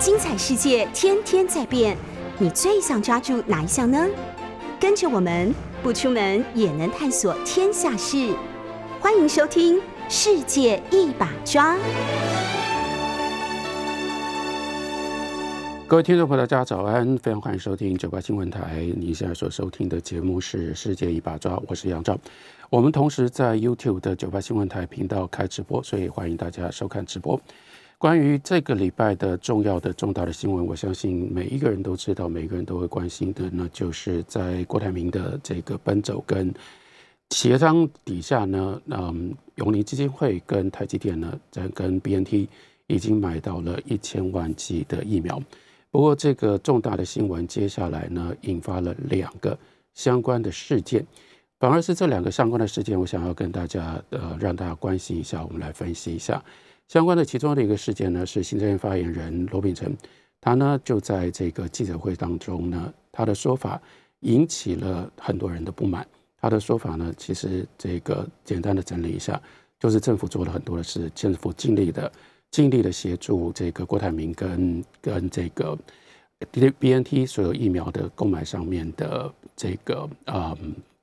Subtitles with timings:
[0.00, 1.96] 精彩世界天天在变，
[2.38, 4.06] 你最想抓住哪一项呢？
[4.78, 8.32] 跟着我们不出门也能探索天下事，
[9.00, 9.76] 欢迎收听
[10.08, 11.74] 《世界一把抓》。
[15.88, 17.18] 各位听众朋友，大家早安！
[17.18, 18.88] 非常欢迎收听九八新闻台。
[18.96, 22.16] 你现在所收听的节目是《世界一把抓》，我是杨照。
[22.70, 27.40] 我们同时在 YouTube 的九八新闻台频道开直播，所以欢迎大家收看直播。
[27.98, 36.54] 关于这个礼拜的重要的重大的新闻，我相信每一个人都知道，每一个人都会关心的，那就是在郭台铭的这个奔走跟
[37.30, 42.46] 协商底下呢，嗯，永宁基金会跟台积电呢，在跟 BNT
[42.86, 45.42] 已经买到了一千万剂的疫苗。
[45.90, 49.58] 不过，这个重大的新闻接下来呢，引发了两个
[49.94, 51.04] 相关的事件，
[51.58, 56.40] 反而是这两个相关的事件，我想要跟大家呃，让大家关心一下，我们来分析一下。
[56.88, 59.94] 相关的其中的一个事件呢，是行政院发言人罗秉成，
[60.40, 63.80] 他呢就在这个记者会当中呢，他的说法
[64.20, 66.06] 引起了很多人的不满。
[66.40, 69.38] 他的说法呢，其实这个简单的整理一下，
[69.78, 72.10] 就是政府做了很多的事，政府尽力的
[72.50, 75.76] 尽力的协助这个郭台铭跟跟这个
[76.52, 80.56] B N T 所有疫苗的购买上面的这个啊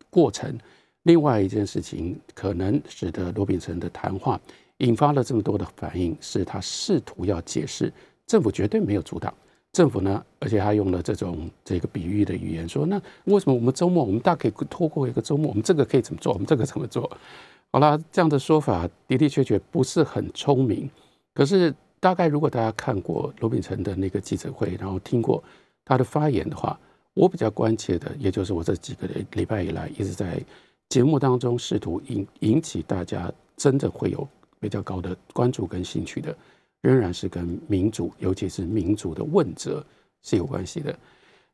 [0.09, 0.57] 过程。
[1.03, 4.41] 另外一件事情，可能使得罗秉成的谈话。
[4.79, 7.91] 引发了这么多的反应，是他试图要解释
[8.27, 9.33] 政府绝对没有阻挡
[9.71, 17.09] 政府呢，而且他用了这种这个比喻的语言说，那为什么我们周末我们大可以拖过一个周末，我们这个可以怎么做，我们这个怎么做？
[17.71, 20.89] 好了，这样的说法的的确确不是很聪明。
[21.33, 25.43] 可是大概如果大家看过罗秉成的那个记者会，然后听过
[25.83, 26.79] 他的发言的话，
[27.13, 30.41] 我比较关切的，也就是我这几个礼拜以来一直在
[30.87, 34.25] 节目当中试图引引起大家真的会有。
[34.59, 36.35] 比较高的关注跟兴趣的，
[36.81, 39.85] 仍然是跟民主，尤其是民主的问责
[40.21, 40.97] 是有关系的。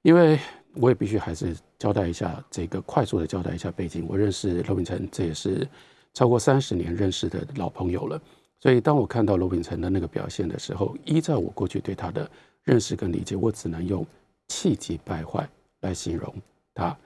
[0.01, 0.39] 因为
[0.73, 4.05] 我也必须还是交代一下，这个快速的交代一下背景。
[4.09, 5.67] 我认识罗秉成，这也是
[6.13, 8.19] 超过三十年认识的老朋友了。
[8.59, 12.29] 所以当我看到罗秉成的那个表现的时候，依照我过去对他的
[12.63, 14.05] 认识跟理解，我只能用
[14.47, 15.47] 气急败坏
[15.81, 16.33] 来形容
[16.73, 16.97] 他。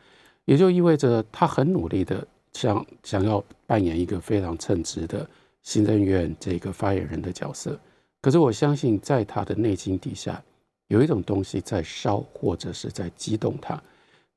[0.45, 5.28] 也就意味着他很努力的想想要扮演一个非常称职的。
[5.66, 7.78] 行政院这个发言人的角色，
[8.22, 10.42] 可是我相信，在他的内心底下，
[10.90, 13.81] 有一种东西在烧，或者是在激动他。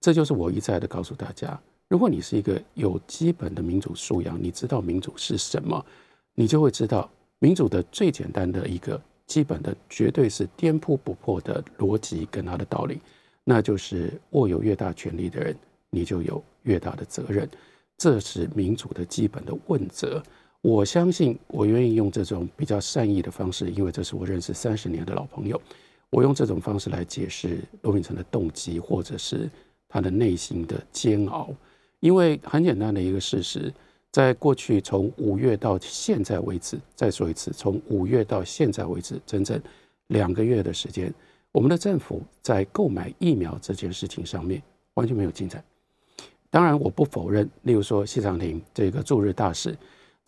[0.01, 5.85] 这就是我一再的告诉大家：，如果你是一个有基本的民主素养，你知道民主是什么，
[6.35, 7.09] 你就会知道
[7.41, 13.01] 民主的最简单的一个基本的，绝对是颠扑不破的逻辑跟他的道理，
[13.45, 15.55] 那就是握有越大权力的人，
[15.91, 17.47] 你就有越大的责任。
[17.99, 20.23] 这是民主的基本的问责。
[20.61, 25.61] 我相信，我愿意用这种比较善意的方式，因为这是我认识三十年的老朋友。
[26.11, 29.49] 我用这种方式来解释罗秉成的动机，或者是
[29.89, 31.51] 他的内心的煎熬。
[32.01, 33.73] 因为很简单的一个事实，
[34.11, 39.61] 在过去从五月到现在为止，再说一次，从五月到现在为止，整整
[40.09, 41.13] 两个月的时间，
[41.53, 44.61] 我们的政府在购买疫苗这件事情上面
[44.95, 45.63] 完全没有进展。
[46.51, 49.77] 当然，我不否认，例如说谢长廷这个驻日大使。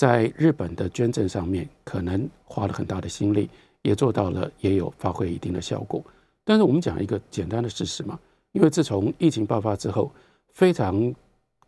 [0.00, 3.50] 在日本的捐赠上面，可能花了很大的心力，
[3.82, 6.02] 也做到了，也有发挥一定的效果。
[6.42, 8.18] 但是我们讲一个简单的事实嘛，
[8.52, 10.10] 因为自从疫情爆发之后，
[10.54, 11.14] 非常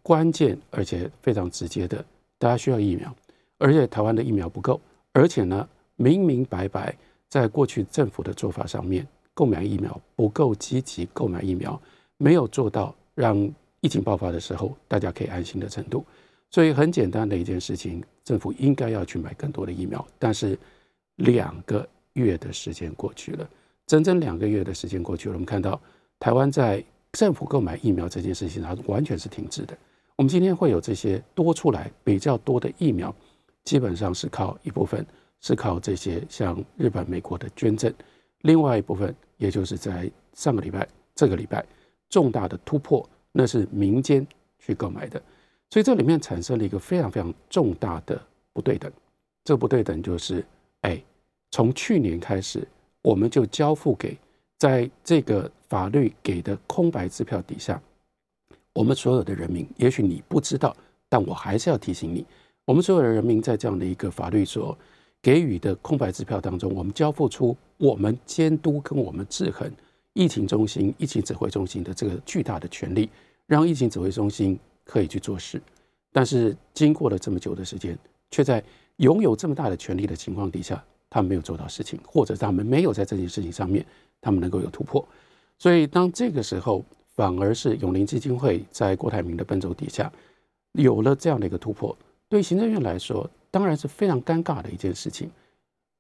[0.03, 2.03] 关键而且非常直接的，
[2.39, 3.15] 大家需要疫苗，
[3.59, 4.81] 而且台湾的疫苗不够，
[5.13, 6.97] 而且呢，明明白白
[7.29, 11.79] 在过去政府的做法上面，购买疫苗不够积极，购买疫苗
[12.17, 13.37] 没有做到让
[13.83, 16.03] 疫情爆发的时候大家可以安心的程度。
[16.51, 20.07] 所以很简单的一件事情，政府应该要去买更多的疫苗。
[20.19, 20.59] 但是
[21.17, 23.49] 两个月的时间过去了，
[23.87, 25.81] 整整两个月的时间过去了，我们看到
[26.19, 29.77] 台湾在政府购买疫苗这件事情上完全是停滞的。
[30.17, 33.15] 我们今天会有这些多出来比较多的疫苗，
[33.65, 35.05] 基本上是靠一部分
[35.41, 37.93] 是靠这些像日本、美国的捐赠，
[38.43, 41.65] 另外一部分也就是在上个礼拜、这个礼拜
[42.09, 44.27] 重大的突破，那是民间
[44.59, 45.21] 去购买的。
[45.73, 48.21] 所以这里面产生了一个非常非常重大的
[48.53, 48.93] 不对等，
[49.43, 50.45] 这个不对等就是，
[50.83, 51.03] 哎，
[51.51, 52.69] 从去年开始，
[53.01, 54.15] 我们就交付给
[54.59, 57.81] 在这个法律给的空白支票底下，
[58.75, 60.77] 我们所有的人民，也许你不知道，
[61.09, 62.27] 但我还是要提醒你，
[62.67, 64.77] 我们所有的人民在这样的一个法律所
[65.23, 69.73] 给予的空白支票当中，我们交付出我们监督跟我们制衡
[70.13, 73.09] 疫情中心、疫情指挥中心的这个巨大的权利，
[73.47, 74.61] 让疫情指挥中心。
[74.85, 75.61] 可以去做事，
[76.13, 77.99] 但是经过了这么久的时间，
[78.31, 78.63] 却在
[78.97, 83.85] 拥有这么大的权力的情况底下，他们没有做到事情，或者他们没有在这件事情上面
[84.21, 85.07] 他们能够有突破。
[85.59, 86.85] 所以当这个时候，
[87.15, 90.11] 反而是永林基金会在郭台铭的奔走底下
[90.73, 91.97] 有了这样的一个突破，
[92.29, 95.31] 对行政院来说当然是非常尴尬的一件事情。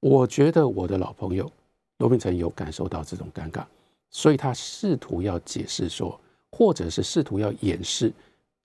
[0.00, 1.50] 我觉得我的老朋友
[1.98, 3.64] 罗秉成有感受到这种尴尬，
[4.10, 6.18] 所以他试图要解释说，
[6.50, 8.12] 或者是试图要掩饰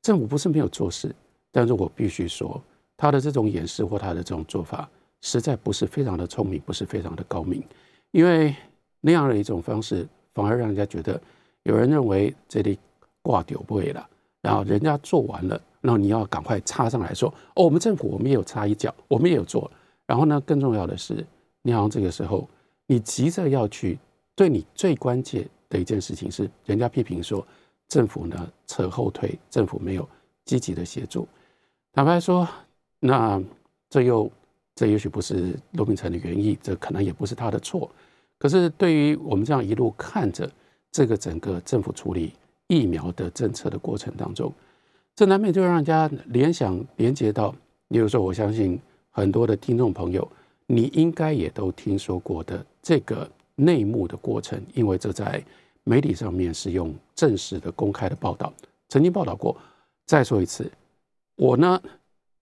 [0.07, 1.13] 政府不是没有做事，
[1.51, 2.61] 但是我必须说，
[2.95, 4.89] 他的这种掩饰或他的这种做法，
[5.19, 7.61] 实在不是非常的聪明，不是非常的高明，
[8.11, 8.55] 因为
[9.01, 11.21] 那样的一种方式，反而让人家觉得
[11.63, 12.79] 有人认为这里
[13.21, 14.09] 挂丢不会了，
[14.41, 19.69] 然后人家做完了，然后你要赶快插上来说，哦，我们政府我们也有插一脚，我们也有做。
[20.05, 20.39] 然后呢？
[20.45, 21.21] 更重要的是，
[21.63, 22.47] 你好像这个时候，
[22.85, 23.99] 你急着要去
[24.37, 27.45] 对你最关键的一件事情是，人家批评说
[27.87, 30.07] 政府呢扯后腿，政府没有
[30.45, 31.27] 积极的协助。
[31.93, 32.47] 坦白说，
[32.99, 33.41] 那
[33.89, 34.31] 这又
[34.75, 37.89] 这也许不是罗秉成的原意，这可能也不是他的错。
[38.37, 40.49] 可是对于我们这样一路看着
[40.91, 42.33] 这个整个政府处理
[42.67, 44.53] 疫苗的政策的过程当中，
[45.15, 47.53] 这难免就让人家联想连接到，
[47.87, 48.79] 比如说，我相信。
[49.09, 50.31] 很多的听众朋友，
[50.67, 55.43] 你应该也都听说过的这个内幕的过程，因为这在
[55.87, 58.53] 媒体上面是用正式的、公开的报道，
[58.89, 59.55] 曾经报道过。
[60.05, 60.69] 再说一次，
[61.35, 61.81] 我呢，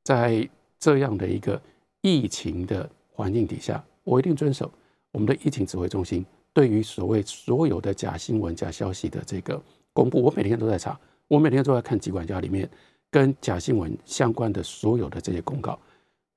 [0.04, 0.48] 在
[0.80, 1.62] 这样的一个
[2.02, 4.72] 疫情的环境底下，我一定遵守
[5.12, 9.62] 我们的疫情指挥中心对于所谓所有的假新闻、假消息的这个
[9.94, 10.22] 公布。
[10.22, 12.70] 我每天都在查，我每天都在看机管家里面
[13.12, 15.80] 跟假新闻相关的所有的这些公告。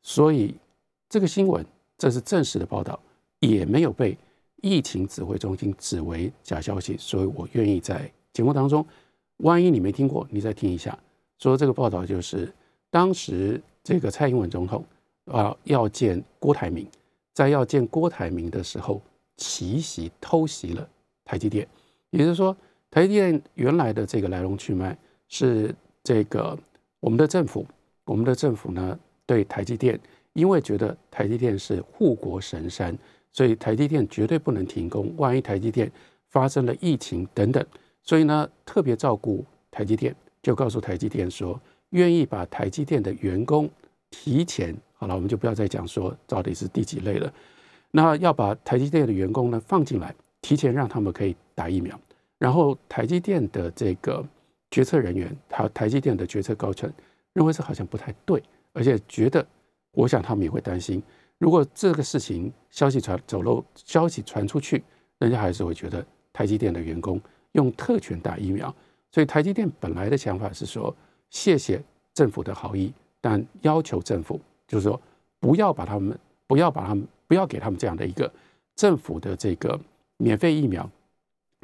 [0.03, 0.55] 所以
[1.09, 1.65] 这个新闻，
[1.97, 2.99] 这是正式的报道，
[3.41, 4.17] 也没有被
[4.63, 6.97] 疫情指挥中心指为假消息。
[6.99, 8.85] 所以我愿意在节目当中，
[9.39, 10.97] 万一你没听过，你再听一下。
[11.39, 12.53] 说这个报道就是
[12.91, 14.85] 当时这个蔡英文总统
[15.27, 16.87] 啊要见郭台铭，
[17.33, 19.01] 在要见郭台铭的时候，
[19.37, 20.89] 奇袭偷袭了
[21.25, 21.67] 台积电。
[22.11, 22.57] 也就是说，
[22.91, 24.97] 台积电原来的这个来龙去脉
[25.29, 26.59] 是这个
[27.01, 27.67] 我们的政府，
[28.05, 28.99] 我们的政府呢。
[29.29, 30.01] 对台积电，
[30.33, 32.97] 因为觉得台积电是护国神山，
[33.39, 35.15] 所以台积电绝对不能停工。
[35.17, 35.89] 万一台积电
[36.29, 37.65] 发生了疫情等等，
[38.03, 40.13] 所以呢特别照顾台积电，
[40.43, 43.71] 就告诉台积电说，愿意把台积电的员工
[44.11, 47.33] 提前好了，我们就不要再讲说到底是第几类了。
[47.93, 50.13] 那要把台积电的员工呢放进来，
[50.43, 51.97] 提前让他们可以打疫苗。
[52.39, 54.27] 然后台积电的这个
[54.73, 56.93] 决策人员，还有台积电的决策高层
[57.35, 58.43] 认为这好像不太对。
[58.73, 59.47] 而且觉得，
[59.93, 61.01] 我想他们也会担心，
[61.39, 64.83] 如果这个事情消息传走漏，消息传出去，
[65.19, 67.21] 人家还是会觉得台积电的员工
[67.53, 68.75] 用特权打疫苗。
[69.11, 70.95] 所以台积电本来的想法是说，
[71.31, 71.83] 谢谢
[72.13, 75.01] 政府的好意，但要求政府就是说，
[75.41, 78.31] 不要把他们，不要把他们，不要给他们这样的一个
[78.75, 79.79] 政府的这个
[80.17, 80.91] 免费疫苗、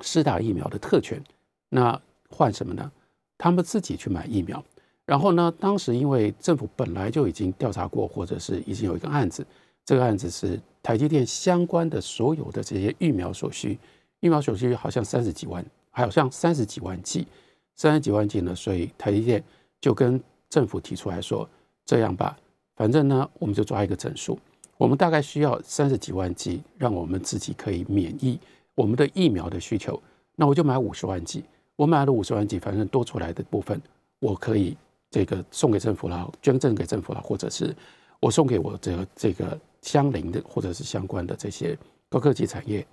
[0.03, 1.23] 施打疫苗的特权。
[1.69, 2.01] 那
[2.31, 2.91] 换什么呢？
[3.37, 4.65] 他们自己去买疫苗。
[5.05, 5.53] 然后呢？
[5.61, 9.47] 当时因为政府本来就已经调查过，或者是已经有一个案子，
[9.85, 13.79] 这个案子是台积电相关的所有的这些疫苗所需，
[14.21, 17.27] 疫苗所需好像三十几万，好像三十几万剂，
[17.75, 19.43] 三十几万剂呢，所以台积电
[19.81, 21.49] 就跟政府提出来说：
[21.85, 22.37] 这样吧，
[22.77, 24.39] 反正呢，我们就抓一个整数，
[24.77, 28.39] 我们大概需要三十几万剂，让我们自己可以免疫
[28.75, 30.03] 我们的疫苗的需求，
[30.37, 31.45] 那我就买五十万剂，
[31.77, 33.81] 我买了五十万剂，反正多出来的部分
[34.21, 34.77] 我可以。
[35.11, 37.73] 这个送给政府了，捐赠给政府了，或者是
[38.19, 42.85] 我送给我这个这个相邻的或者是相关的这些高科技产业、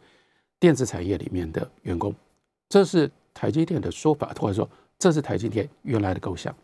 [0.60, 2.14] 电子产业里面的员工，
[2.70, 4.70] 这是台积电的说法，或者说
[5.00, 6.56] 这是台积电原来的构想。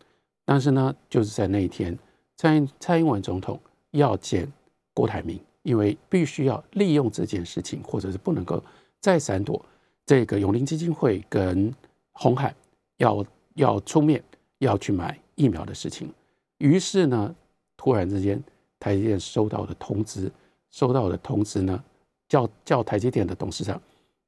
[0.46, 1.98] 但是呢，就是在那一天，
[2.36, 3.60] 蔡蔡英文总统
[3.92, 4.48] 要见
[4.94, 8.64] 郭台铭，因为必须要利用这件事情，或者是不能够
[9.00, 9.66] 再闪躲
[10.06, 11.74] 这个永林基金会跟
[12.12, 12.54] 红海
[12.98, 14.24] 要要出面
[14.60, 15.18] 要去买。
[15.40, 16.12] 疫苗的事情，
[16.58, 17.36] 于是呢，
[17.78, 18.44] 突然之间，
[18.80, 20.32] 台积电收到的通知，
[20.70, 21.84] 收到的通知呢，
[22.28, 23.82] 叫叫台积电的董事长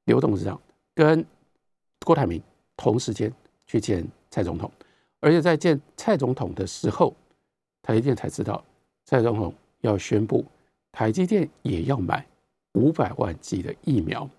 [0.05, 0.59] 刘董事长
[0.93, 1.25] 跟
[2.05, 2.41] 郭台铭
[2.75, 3.33] 同时间
[3.67, 4.71] 去见蔡总统，
[5.19, 7.13] 而且在见蔡总统的时候，
[7.81, 8.63] 台积电才知道
[9.05, 10.45] 蔡总统要宣布
[10.91, 12.25] 台积电也要买
[12.73, 14.29] 五百万剂的疫苗，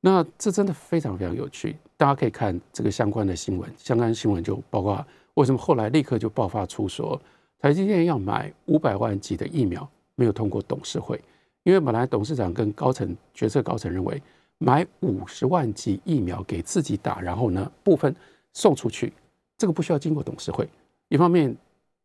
[0.00, 5.04] 那这真的非常非常有趣，大家可以看这个相关的新闻，相关新闻就包括。
[5.34, 7.18] 为什么后来立刻就爆发出说
[7.60, 11.20] 台积电要买五百万剂的疫苗没有通过董事会？
[11.62, 14.20] 因为本来董事长跟高层决策高层认为
[14.56, 18.14] 买五十万剂疫苗给自己打，然后呢部分
[18.54, 19.12] 送出去，
[19.58, 20.66] 这个不需要经过董事会。
[21.08, 21.54] 一方面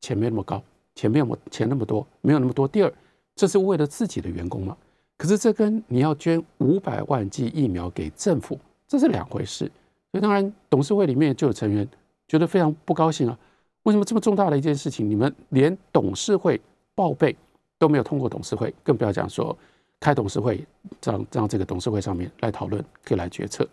[0.02, 0.62] 钱没那么高，
[0.94, 2.68] 钱没有钱那么多，没有那么多。
[2.68, 2.94] 第二，
[3.34, 4.76] 这是为了自己的员工嘛？
[5.18, 9.72] 可是这跟你要捐五百万剂疫苗给政府，这是两回事。
[10.12, 11.88] 所以当然，董事会里面就有成员
[12.28, 13.40] 觉得非常不高兴啊。
[13.86, 16.60] 为什么这么重大的一件事情，你们连董事会
[16.96, 17.36] 报备
[17.78, 19.56] 都没有通过董事会，更不要讲说
[20.00, 20.66] 开董事会
[21.04, 23.68] 让让这个董事会上面来讨论，可以来决策。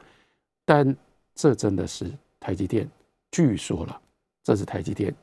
[0.66, 0.94] 但
[1.34, 2.86] 这真的是台积电，
[3.30, 4.00] 据说了，
[4.44, 5.14] 这是台积电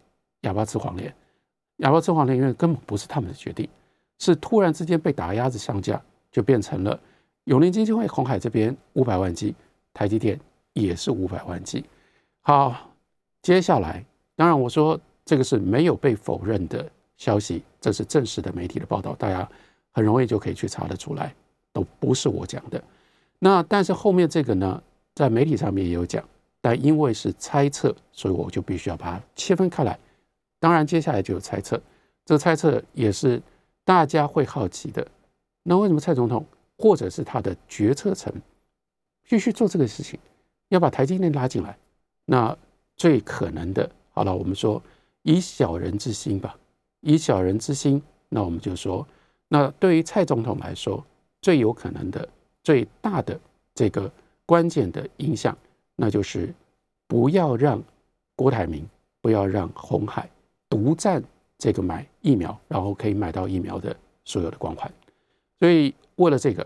[0.41, 1.13] 哑巴吃黄连，
[1.77, 3.69] 哑巴吃黄连，因为根本不是他们的决定，
[4.17, 6.99] 是突然之间被打鸭子上架，就变成了
[7.43, 9.53] 永林基金会、红海这边五百万剂，
[9.93, 10.39] 台积电
[10.73, 11.85] 也是五百万剂。
[12.41, 12.89] 好，
[13.43, 14.03] 接下来。
[14.39, 19.45] 当然，我说这个是没有被否认的消息，这是正式的媒体的报道，大家
[19.91, 21.35] 很容易就可以去查得出来，
[21.73, 22.81] 都不是我讲的。
[23.37, 24.81] 那但是后面这个呢，
[25.13, 26.23] 在媒体上面也有讲，
[26.61, 29.99] 但因为是猜测，所以我就必须要把它切分开来。
[30.57, 31.75] 当然，接下来就有猜测，
[32.23, 33.41] 这个猜测也是
[33.83, 35.05] 大家会好奇的。
[35.63, 36.45] 那为什么蔡总统
[36.77, 38.33] 或者是他的决策层
[39.27, 40.17] 必须做这个事情，
[40.69, 41.77] 要把台积电拉进来？
[42.23, 42.57] 那
[42.95, 43.91] 最可能的。
[44.11, 44.81] 好了，我们说
[45.23, 46.57] 以小人之心吧，
[47.01, 49.07] 以小人之心，那我们就说，
[49.47, 51.03] 那对于蔡总统来说，
[51.41, 52.27] 最有可能的、
[52.63, 53.39] 最大的
[53.73, 54.11] 这个
[54.45, 55.57] 关键的影响，
[55.95, 56.53] 那就是
[57.07, 57.81] 不要让
[58.35, 58.85] 郭台铭，
[59.21, 60.29] 不要让红海
[60.69, 61.23] 独占
[61.57, 64.91] 这个买疫苗，然后可以买到疫苗的所有的光环。
[65.59, 66.65] 所以为了这个，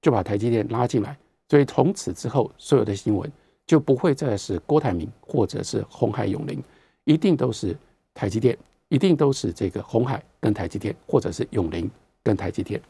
[0.00, 1.16] 就把台积电拉进来。
[1.48, 3.30] 所以从此之后，所有的新闻
[3.66, 6.62] 就不会再是郭台铭或者是红海永林。
[7.04, 7.76] 一定都是
[8.12, 8.56] 台积电，
[8.88, 11.90] 一定都是这个红海跟台积电，或者是永林
[12.22, 12.80] 跟台积电。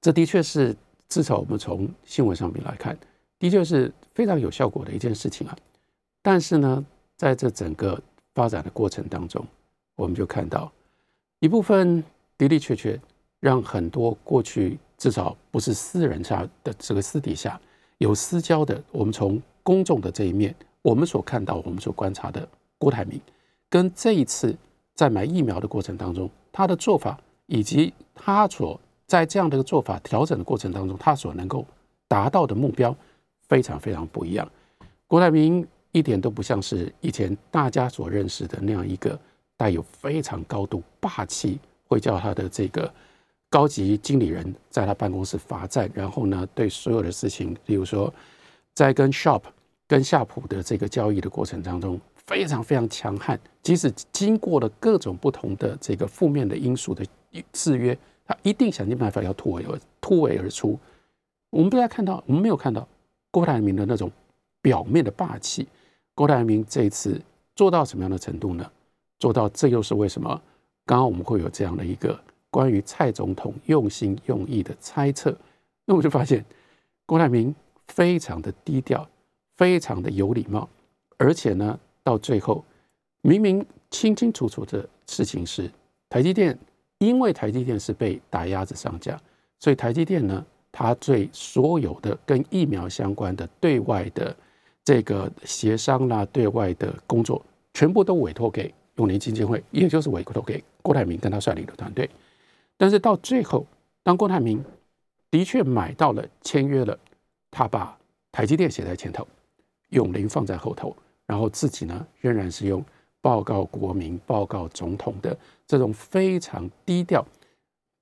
[0.00, 0.74] 这的确是
[1.08, 2.96] 至少我们从新闻上面来看，
[3.38, 5.56] 的确是非常有效果的一件事情啊。
[6.22, 6.84] 但是呢，
[7.16, 8.00] 在这整个
[8.34, 9.44] 发展的过程当中，
[9.96, 10.70] 我们就看到
[11.40, 12.02] 一部分
[12.38, 12.98] 的的确确
[13.40, 17.60] 让很多过去至少不是私人下的这个私底下
[17.98, 22.48] 有私交的，我们从公众的这一面，我们所看到、我们所观察的。
[22.82, 23.20] 郭台铭
[23.70, 24.56] 跟这一次
[24.92, 31.64] 在买疫苗的过程当中，他的做法以及他所在这样的一个做法调整的过程当中，他所能够
[32.08, 32.92] 达到的目标
[33.48, 34.50] 非常非常不一样。
[35.06, 39.16] 郭台铭一点都不像是以前大家所认识的那样一个
[39.56, 42.92] 带有非常高度霸气，会叫他的这个
[43.48, 48.12] 高级经理人在他办公室罚站，然后呢对所有的事情，例如说
[48.74, 49.42] 在跟 Shop
[49.86, 52.00] 跟夏普的这个交易的过程当中。
[52.26, 57.04] 非常非常强悍，即使经过了各种不同的这个负面的因素的
[57.52, 59.64] 制约，他一定想尽办法要突围
[60.00, 60.78] 突围而出。
[61.50, 62.86] 我们不要看到，我们没有看到
[63.30, 64.10] 郭台铭的那种
[64.60, 65.66] 表面的霸气。
[66.14, 67.20] 郭台铭这一次
[67.56, 68.70] 做到什么样的程度呢？
[69.18, 70.40] 做到，这又是为什么？
[70.86, 72.18] 刚刚我们会有这样的一个
[72.50, 75.36] 关于蔡总统用心用意的猜测。
[75.84, 76.44] 那我就发现，
[77.04, 77.54] 郭台铭
[77.88, 79.08] 非常的低调，
[79.56, 80.68] 非常的有礼貌，
[81.18, 81.78] 而且呢。
[82.04, 82.64] 到最后，
[83.20, 85.70] 明明清清楚楚的事情是，
[86.08, 86.58] 台积电
[86.98, 89.20] 因为台积电是被打鸭子上架，
[89.58, 94.34] 所以台积电呢，它对所有的跟疫苗相关的对外的
[94.84, 97.44] 这个协商啦、对外的工作，
[97.74, 102.08] 全部都委托给永年基金会，也就是委托给郭台铭跟他率领的团队。
[102.76, 103.66] 但是到最后，
[104.02, 104.64] 当郭台铭
[105.30, 106.98] 的确买到了、签约了，
[107.50, 107.96] 他把
[108.32, 109.26] 台积电写在前头，
[109.90, 110.96] 永林放在后头。
[111.32, 112.84] 然后自己呢，仍然是用
[113.22, 115.34] 报告国民、报告总统的
[115.66, 117.26] 这种非常低调、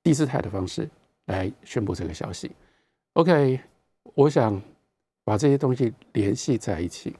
[0.02, 0.90] 低姿态的方式
[1.26, 2.50] 来宣布这个消息。
[3.12, 3.60] OK，
[4.14, 4.60] 我想
[5.22, 7.14] 把这些东西联系在一起，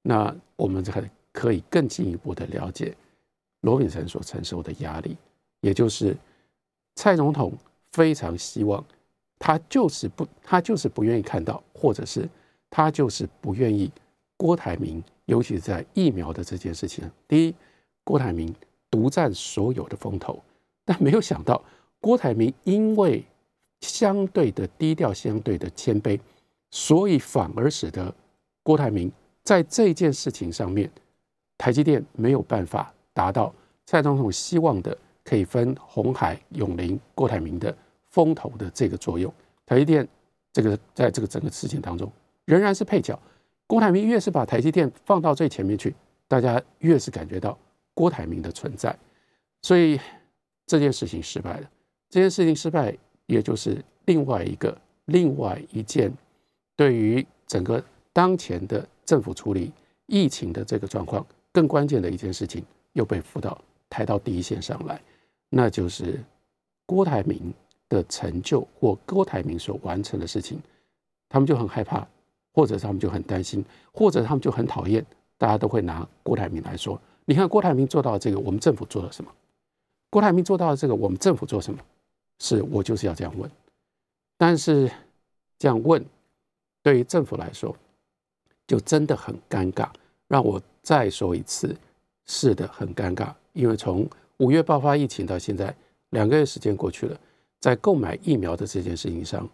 [0.00, 2.96] 那我们才可以更进一步的了解
[3.62, 5.16] 罗秉成所承受的压力，
[5.60, 6.16] 也就是
[6.94, 7.52] 蔡总统
[7.90, 8.84] 非常希望
[9.40, 12.28] 他就是不，他就是不愿意看到，或者是
[12.70, 13.90] 他就是不愿意
[14.36, 15.02] 郭台铭。
[15.28, 17.54] 尤其是在疫苗的这件事情，第一，
[18.02, 18.52] 郭台铭
[18.90, 20.42] 独占所有的风头，
[20.86, 21.62] 但没有想到
[22.00, 23.22] 郭台铭因为
[23.82, 26.18] 相对的低调、相对的谦卑，
[26.70, 28.12] 所以反而使得
[28.62, 29.12] 郭台铭
[29.44, 30.90] 在这件事情上面，
[31.58, 33.54] 台积电没有办法达到
[33.84, 39.30] 蔡总统希望的可以分红海、永林、郭台铭的风头的这个作用。
[39.66, 40.08] 台积电
[40.54, 42.10] 这个在这个整个事情当中
[42.46, 43.20] 仍然是配角。
[43.68, 45.94] 郭台铭越是把台积电放到最前面去，
[46.26, 47.56] 大家越是感觉到
[47.94, 48.98] 郭台铭的存在，
[49.62, 50.00] 所以
[50.66, 51.70] 这件事情失败了。
[52.08, 52.96] 这件事情失败，
[53.26, 56.10] 也就是另外一个、另外一件
[56.74, 59.70] 对于整个当前的政府处理
[60.06, 63.60] 疫情的这个状况更关键的一件事情，又被辅导
[63.90, 64.98] 抬到第一线上来，
[65.50, 66.18] 那就是
[66.86, 67.52] 郭台铭
[67.90, 70.58] 的成就或郭台铭所完成的事情，
[71.28, 72.08] 他们就很害怕，
[72.58, 75.06] 或者他们就很担心，或者他们就很讨厌。
[75.36, 79.30] 大家都会拿郭台铭来说，你看郭台铭做到这个，我们政府做了什么？
[80.10, 81.78] 郭台铭做到这个，我们政府做什么？
[82.40, 83.48] 是我就是要这样问。
[84.36, 84.90] 但是
[85.56, 86.04] 这样问，
[86.82, 87.72] 对于政府来说，
[88.66, 89.88] 就真的很尴尬。
[90.26, 91.76] 让我再说一次，
[92.26, 93.32] 是的，很尴尬。
[93.52, 94.04] 因为从
[94.38, 95.72] 五月爆发疫情到现在，
[96.10, 97.16] 两个月时间过去了，
[97.60, 99.48] 在购买疫苗的这件事情上，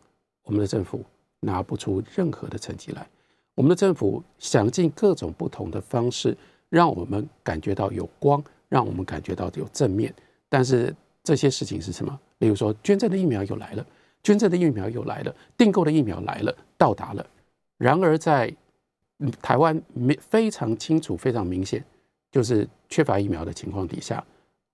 [0.45, 1.05] 我们的政府
[1.45, 3.07] 拿不出任何的成绩来。
[3.55, 6.37] 我们的政府想尽各种不同的方式，
[6.69, 10.13] 让我们感觉到有光，让我们感觉到有正面。
[10.49, 12.19] 但是这些事情是什么？
[12.39, 13.87] 例如说，捐赠的疫苗又来了，
[14.23, 17.25] 捐赠的疫苗又来了，订购的疫苗来了，到达了。
[17.79, 18.55] 然而在
[19.41, 21.85] 台湾没非常清楚、非常明显，
[22.31, 24.23] 就是缺乏疫苗的情况底下，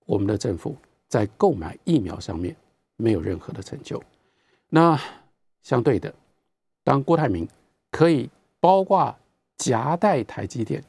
[0.05, 0.75] 我们的政府
[1.07, 2.55] 在购买疫苗上面
[2.97, 4.01] 没有任何的成就。
[4.69, 4.99] 那
[5.61, 6.13] 相对的，
[6.83, 7.47] 当郭台铭
[7.91, 8.29] 可以。
[8.63, 9.11] 包括
[9.57, 10.83] 夹带台积电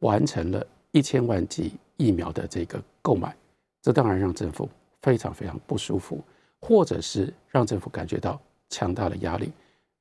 [0.00, 3.32] 完成了一千万剂疫苗的这个购买，
[3.80, 4.68] 这当然让政府
[5.02, 6.20] 非常非常不舒服，
[6.60, 8.40] 或者是让政府感觉到
[8.70, 9.52] 强大的压力。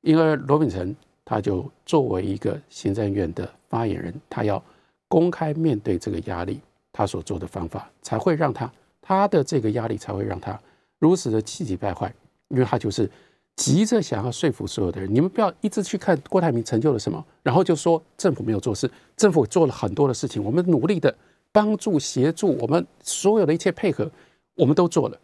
[0.01, 4.59] 因而罗秉成他就作为一个行政院的发言人，他要
[5.07, 6.59] 公开面对这个压力，
[6.91, 10.59] 他所做的方法才会让他他的这个压力才会让他
[10.97, 12.11] 如此的气急败坏，
[12.47, 13.07] 因为他就是。
[13.55, 18.89] 急着想要说服所有的人，你们不要一直去看郭台铭成就了什么，然后就说政府没有做事。
[19.15, 21.15] 政府做了很多的事情，我们努力的
[21.51, 24.11] 帮助协助，我们所有的一切配合，
[24.55, 25.17] 我们都做了。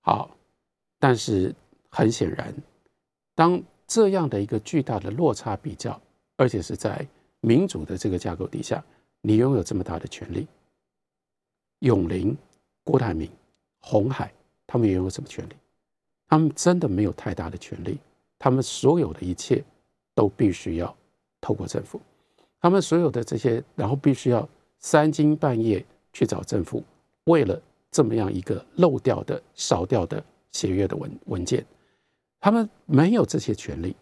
[0.00, 0.34] 好，
[0.98, 1.54] 但是
[1.90, 2.54] 很显然，
[3.34, 6.00] 当这样的一个巨大的落差比较，
[6.36, 7.06] 而且是在
[7.40, 8.82] 民主的这个架构底下，
[9.20, 10.46] 你拥有这么大的权利，
[11.80, 12.34] 永林、
[12.82, 13.30] 郭台铭、
[13.80, 14.32] 红海，
[14.66, 15.52] 他们拥有什么权利？
[16.28, 17.98] 他们真的没有太大的权利，
[18.38, 19.64] 他们所有的一切
[20.14, 20.94] 都必须要
[21.40, 21.98] 透过政府，
[22.60, 24.46] 他们所有的这些，然后必须要
[24.78, 26.84] 三更半夜去找政府，
[27.24, 27.58] 为了
[27.90, 31.64] 这么样一个漏掉的、少掉的协约的文文件，
[32.40, 33.96] 他们没有这些权利，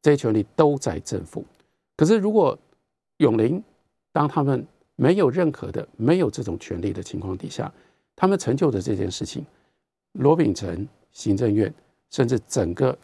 [0.00, 1.44] 这些权利都在政府。
[1.96, 2.56] 可是如果
[3.16, 3.60] 永林
[4.12, 7.72] 当他们没有任何的、没有这种权利的情况底下，
[8.14, 9.44] 他们成就的这件事情，
[10.12, 10.86] 罗秉成。
[11.14, 11.72] 行政院
[12.10, 12.96] 甚至整个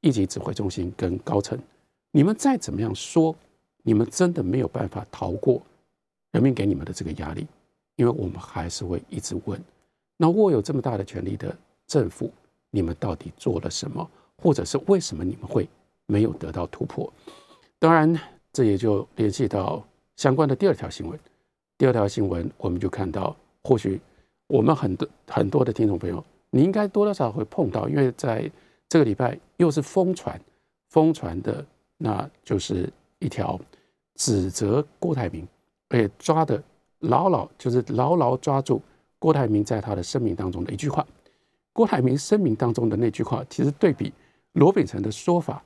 [0.00, 1.58] 一级指挥中心跟高层，
[2.10, 3.34] 你们再怎么样说，
[3.82, 5.62] 你们真的没有办法逃过
[6.32, 7.46] 人民给你们的这个压力，
[7.96, 9.60] 因为我们还是会一直问：
[10.16, 12.30] 那握有这么大的权力的政府，
[12.70, 14.10] 你们到底做了什么，
[14.42, 15.68] 或者是为什么你们会
[16.06, 17.12] 没有得到突破？
[17.78, 18.18] 当然，
[18.52, 19.82] 这也就联系到
[20.16, 21.18] 相关的第二条新闻。
[21.76, 24.00] 第二条新闻，我们就看到，或许
[24.48, 26.24] 我们很多很多的听众朋友。
[26.50, 28.50] 你应该多多少少会碰到，因为在
[28.88, 30.38] 这个礼拜又是疯传，
[30.88, 31.64] 疯传的
[31.96, 33.58] 那就是一条
[34.16, 35.46] 指责郭台铭，
[35.88, 36.60] 而且抓的
[36.98, 38.82] 牢牢，就是牢牢抓住
[39.18, 41.06] 郭台铭在他的声明当中的一句话。
[41.72, 44.12] 郭台铭声明当中的那句话，其实对比
[44.54, 45.62] 罗秉成的说法，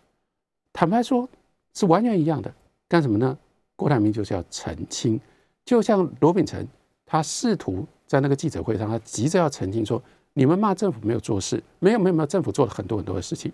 [0.71, 1.27] 坦白说
[1.73, 2.55] 是完全一样的。
[2.87, 3.37] 干什么呢？
[3.75, 5.19] 郭台铭就是要澄清，
[5.65, 6.65] 就像罗秉成，
[7.07, 10.01] 他试图在那个记者会上，他急着要澄清说。
[10.35, 13.51] 你们骂政府没有做事，没有没有没有，政府做了很多很多的事情。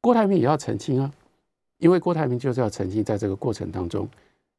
[0.00, 1.12] 郭台铭也要澄清啊，
[1.78, 4.06] 因为郭台铭就是要澄清，在这个过程当中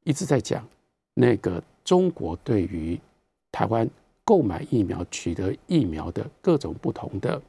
[0.04, 0.68] 一直在讲
[1.14, 3.00] 那个中国对于
[3.52, 3.88] 台湾
[4.24, 7.40] 购买疫苗、取得疫苗的各种不同的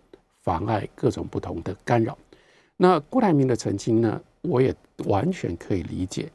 [0.43, 2.17] 妨碍、各种不同的干扰。
[2.77, 4.75] 那郭台铭的澄清呢，我也
[5.07, 6.31] 完全可以理解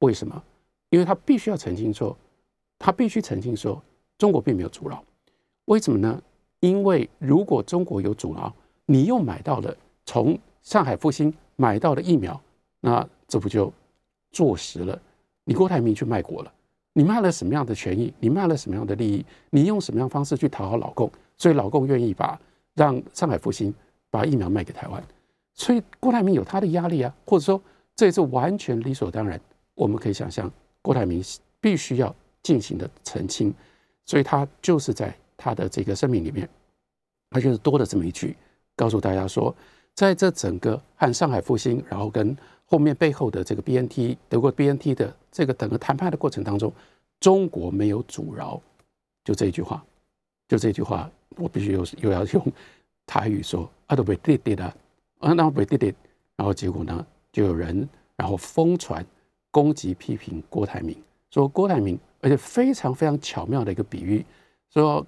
[0.00, 0.42] 为什么，
[0.90, 2.14] 因为他必须要澄清说，
[2.78, 3.80] 他必须澄清说，
[4.18, 5.02] 中国并没有阻扰。
[5.66, 6.20] 为什么呢？
[6.64, 8.50] 因为如果中国有阻挠，
[8.86, 12.40] 你又买到了从上海复兴买到的疫苗，
[12.80, 13.70] 那这不就
[14.32, 14.98] 坐实了
[15.44, 16.50] 你郭台铭去卖国了？
[16.94, 18.10] 你卖了什么样的权益？
[18.18, 19.22] 你卖了什么样的利益？
[19.50, 21.10] 你用什么样方式去讨好老共？
[21.36, 22.40] 所以老共愿意把
[22.72, 23.74] 让上海复兴
[24.08, 25.04] 把疫苗卖给台湾，
[25.52, 27.60] 所以郭台铭有他的压力啊，或者说
[27.94, 29.38] 这也是完全理所当然。
[29.74, 30.50] 我们可以想象，
[30.80, 31.22] 郭台铭
[31.60, 33.52] 必须要进行的澄清，
[34.06, 35.14] 所以他就是在。
[35.44, 36.48] 他的这个声明里面，
[37.28, 38.34] 他就是多了这么一句，
[38.74, 39.54] 告诉大家说，
[39.92, 46.72] 在这整个和上海复兴，然后跟后面背后的这个 B N T 德国 B N T 的这个整个谈判的过程当中，
[47.20, 48.58] 中国没有阻挠，
[49.22, 49.84] 就这一句话，
[50.48, 52.52] 就这句话，我必须又又要用
[53.04, 54.64] 台语说，啊都被跌跌的，
[55.18, 55.94] 啊那被跌跌，
[56.36, 59.04] 然后结果呢，就有人然后疯传
[59.50, 60.96] 攻击批评郭台铭，
[61.30, 64.24] 说郭台铭，而且非常非常巧妙的一个比喻，
[64.72, 65.06] 说。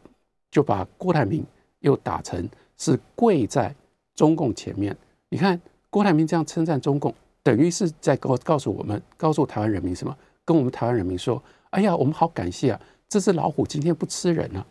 [0.57, 1.45] 就把郭台铭
[1.81, 3.75] 又打成是跪在
[4.15, 4.97] 中共前面。
[5.29, 10.17] 你看郭台铭这样称赞中共，等于是在告告诉我们，告诉台湾人民什么？
[10.47, 14.67] 跟我们台湾人民说：“哎呀，我们好感谢啊，这只老虎今天不吃人了，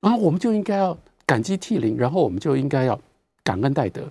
[0.00, 3.00] 然后我们就应该要感激涕零，然后我们就应该要
[3.44, 4.10] 感恩戴德。”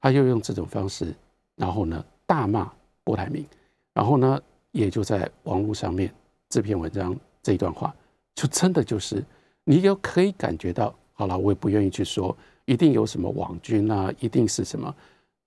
[0.00, 1.12] 他又用这种方式，
[1.56, 3.44] 然后呢大骂郭台铭，
[3.92, 4.40] 然后呢
[4.70, 6.14] 也就在网络上面
[6.48, 7.92] 这篇文章这一段话，
[8.36, 9.24] 就真的就是
[9.70, 14.92] 你就可以感觉到，好了，我也不愿意去说一定有什么网军啊，一定是什么，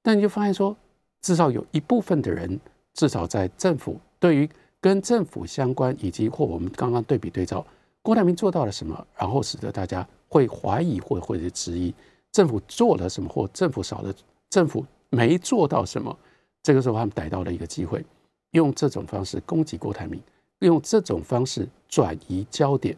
[0.02, 0.74] 但你就发现说，
[1.22, 2.58] 至少有一部分的人，
[2.94, 7.66] 至少在政府对于跟政府相关，以及或我们刚刚对比对照，
[8.02, 11.94] 郭台铭做到了什么，然后使得大家会怀疑或或者质疑
[12.32, 14.16] 政府做了什么，或政府少了。
[14.50, 16.18] 政府没做到什么，
[16.62, 18.06] 这个时候他们逮到了一个机会，
[18.52, 20.18] 用这种方式攻击郭台铭，
[20.60, 22.96] 用这种方式转移焦点，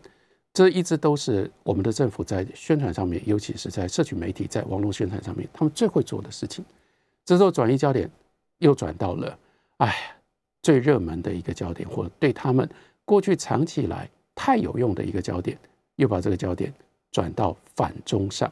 [0.55, 6.63] 这一直都是我们的政府在宣传上面，尤其是在社区媒体、在网络宣传上面，他们最会做的事情。
[7.25, 8.09] 这时候转移焦点
[8.59, 9.37] 又转到了，
[9.79, 9.93] 哎，
[10.61, 12.69] 最热门的一个焦点，或者对他们
[13.03, 15.57] 过去藏起来太有用的一个焦点，
[15.97, 16.73] 又把这个焦点
[17.11, 18.49] 转到反中上。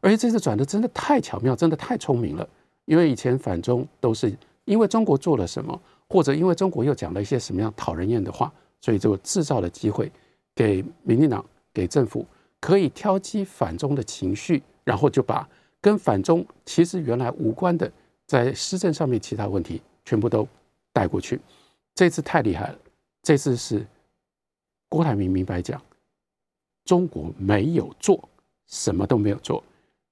[0.00, 2.46] 而且这次转的真的太巧妙，真的太聪明了。
[2.84, 10.10] 因为以前反中都是因为中国做了什么，或者因为中国又讲了一些什么样讨人厌的话，所以就制造了机会
[10.54, 12.24] 给民进党、给政府
[12.60, 15.48] 可以挑起反中的情绪，然后就把
[15.80, 17.90] 跟反中其实原来无关的
[18.26, 20.46] 在施政上面其他问题全部都
[20.92, 21.40] 带过去。
[21.94, 22.78] 这次太厉害了，
[23.22, 23.86] 这次是
[24.88, 25.80] 郭台铭明白讲，
[26.84, 28.28] 中国没有做，
[28.66, 29.62] 什么都没有做。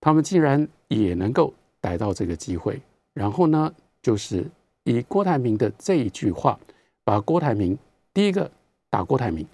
[0.00, 2.80] 他们竟然也能够逮到这个机会，
[3.14, 4.44] 然后呢，就是
[4.84, 6.58] 以郭台铭的这一句话，
[7.04, 7.78] 把郭台铭
[8.12, 8.50] 第一个
[8.90, 9.46] 打郭台铭，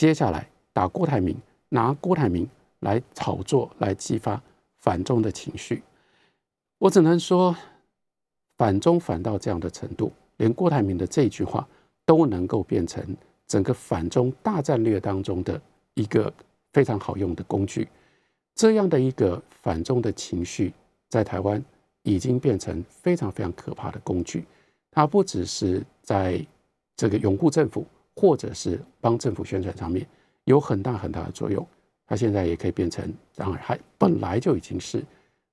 [0.00, 1.36] 接下来打郭台铭，
[1.68, 4.42] 拿郭台铭来炒作，来激发
[4.78, 5.82] 反中的情绪。
[6.78, 7.54] 我只能说，
[8.56, 11.68] 反中反到这样的程度，连郭台铭的这句话
[12.06, 13.14] 都能够变成
[13.46, 15.60] 整个反中大战略当中的
[15.92, 16.32] 一个
[16.72, 17.86] 非常好用的工具。
[18.54, 20.72] 这样的一个反中的情绪，
[21.10, 21.62] 在台湾
[22.04, 24.46] 已经变成非常非常可怕的工具。
[24.90, 26.42] 它不只是在
[26.96, 27.84] 这个拥护政府，
[28.20, 30.06] 或者是帮政府宣传上面
[30.44, 31.66] 有很大很大的作用。
[32.06, 35.02] 它现在也可以变成，当然还本来就已经是，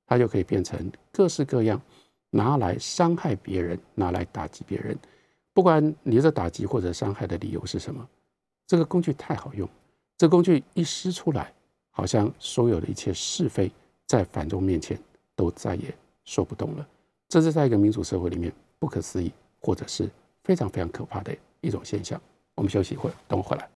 [0.05, 1.81] 它就可以变成各式各样
[2.29, 4.97] 拿来伤害别人、拿来打击别人。
[5.53, 8.05] 不管你这打击或者伤害的理由是什么，
[8.65, 9.69] 这个工具太好用。
[10.17, 11.53] 这工具一施出来。
[11.89, 13.71] 好像所有的一切是非，
[14.05, 14.95] 在反中面前
[15.35, 15.91] 都再也
[16.25, 16.87] 说不动了。
[17.27, 20.07] 这是在一个民主社会里面不可思议，或者是
[20.43, 22.21] 非常非常可怕的一种现象。
[22.57, 23.69] 我们休息一会儿，等我回来。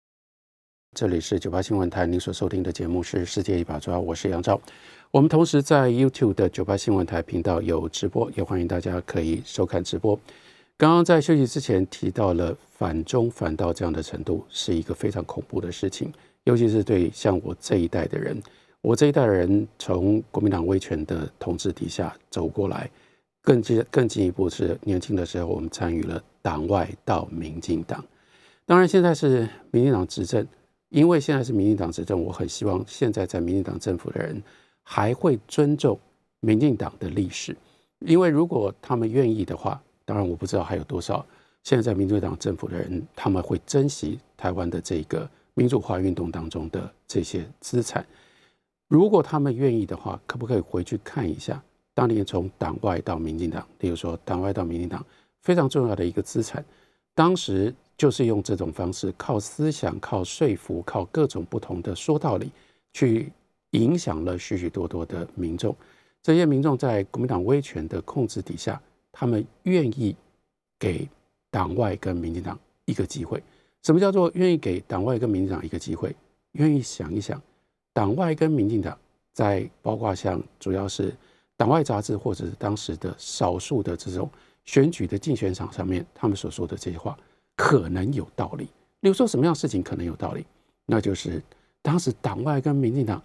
[0.95, 4.59] 这里是九八新闻台，您所收听的节目是《世界一把抓》，我是杨照。
[5.11, 10.17] 我们同时在 YouTube 的九八新闻台频道有直播，也欢迎大家可以收看直播。
[10.77, 16.11] 刚刚在休息之前提到了反中反到这样的程度，是一个非常恐怖的事情。
[16.45, 18.41] 尤其是对像我这一代的人，
[18.79, 22.89] 我这一代人从国民党威权的统治底下走过来，
[23.41, 28.01] 更进更进一步是年轻的时候，我们参与了党外到民进党。
[28.69, 30.47] 当然，现在是民进党执政，
[30.89, 34.39] 因为现在是民进党执政，我很希望现在在民进党政府的人
[34.83, 35.99] 还会尊重
[36.39, 37.57] 民进党的历史，
[38.05, 41.25] 因为如果他们愿意的话，当然我不知道还有多少
[41.63, 45.27] 现在在民主党政府的人，他们会珍惜台湾的这个。
[45.55, 48.05] 民主化运动当中的这些资产，
[48.87, 51.61] 如果他们愿意的话，可不可以回去看一下
[51.93, 55.03] 当年从党外到民进党，例如说党外到民进党
[55.41, 56.63] 非常重要的一个资产，
[57.13, 62.49] 当时就是用这种方式，靠思想、靠说服、靠各种不同的说道理，
[62.93, 63.29] 去
[63.71, 65.75] 影响了许许多多的民众。
[66.23, 68.81] 这些民众在国民党威权的控制底下，
[69.11, 70.15] 他们愿意
[70.79, 71.05] 给
[71.51, 73.43] 党外跟民进党一个机会。
[73.83, 76.15] 什么叫做愿意给党外跟民进党一个机会？
[76.53, 77.41] 愿意想一想，
[77.91, 78.97] 党外跟民进党
[79.33, 81.13] 在包括像主要是
[81.57, 84.29] 党外杂志或者是当时的少数的这种
[84.63, 87.17] 选举的竞选场上面，他们所说的这些话
[87.59, 88.63] 可能有道理。
[89.01, 90.45] 例如说什么样的事情可能有道理？
[90.85, 91.43] 那就是
[91.81, 93.21] 当时党外跟民进党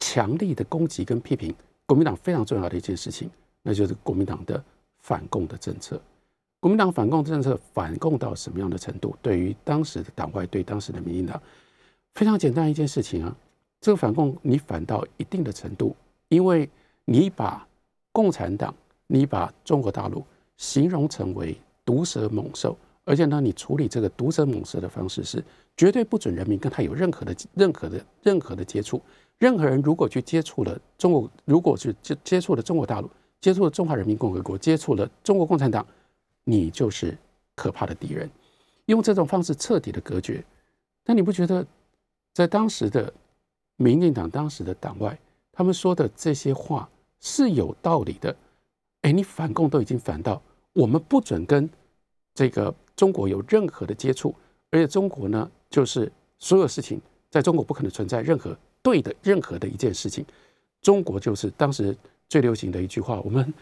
[0.00, 1.54] 强力的攻击跟批评
[1.86, 3.30] 国民党非常重要的一件事情，
[3.62, 4.62] 那就是国民党的
[4.98, 5.98] 反共的政策。
[6.60, 9.16] 国民党反共政策反共到什么样的程度？
[9.22, 11.40] 对于当时的党外，对当时的民进党，
[12.12, 13.34] 非常简单一件事情啊。
[13.80, 15.96] 这个反共你反到一定的程度，
[16.28, 16.68] 因为
[17.06, 17.66] 你把
[18.12, 18.74] 共产党，
[19.06, 20.22] 你把中国大陆
[20.58, 22.76] 形容成为毒蛇猛兽，
[23.10, 25.42] 而且呢，你处理这个毒蛇猛兽的方式是
[25.76, 29.02] 绝对不准人民跟他有任何的、任何的、任何的接触，
[29.38, 35.84] 任何人如果去接触了中国，如果是接接触了中国大陆，接触了中华人民共和国，接触了中国共产党，
[36.44, 37.18] 你就是
[37.56, 38.30] 可怕的敌人。
[38.86, 40.44] 用这种方式彻底的隔绝，
[41.04, 41.66] 那你不觉得
[42.32, 43.12] 在当时的
[43.74, 45.18] 民进党、当时的党外，
[45.50, 48.36] 他们说的这些话是有道理的？
[49.00, 50.40] 哎，你反共都已经反到
[50.72, 51.68] 我们不准跟
[52.32, 54.34] 这个中国有任何的接触，
[54.70, 57.00] 而且中国呢，就是所有事情
[57.30, 60.24] 在中国不可能存在任何对的任何的一件事情。
[60.82, 61.96] 中国就是当时
[62.28, 63.52] 最流行的一句话，我们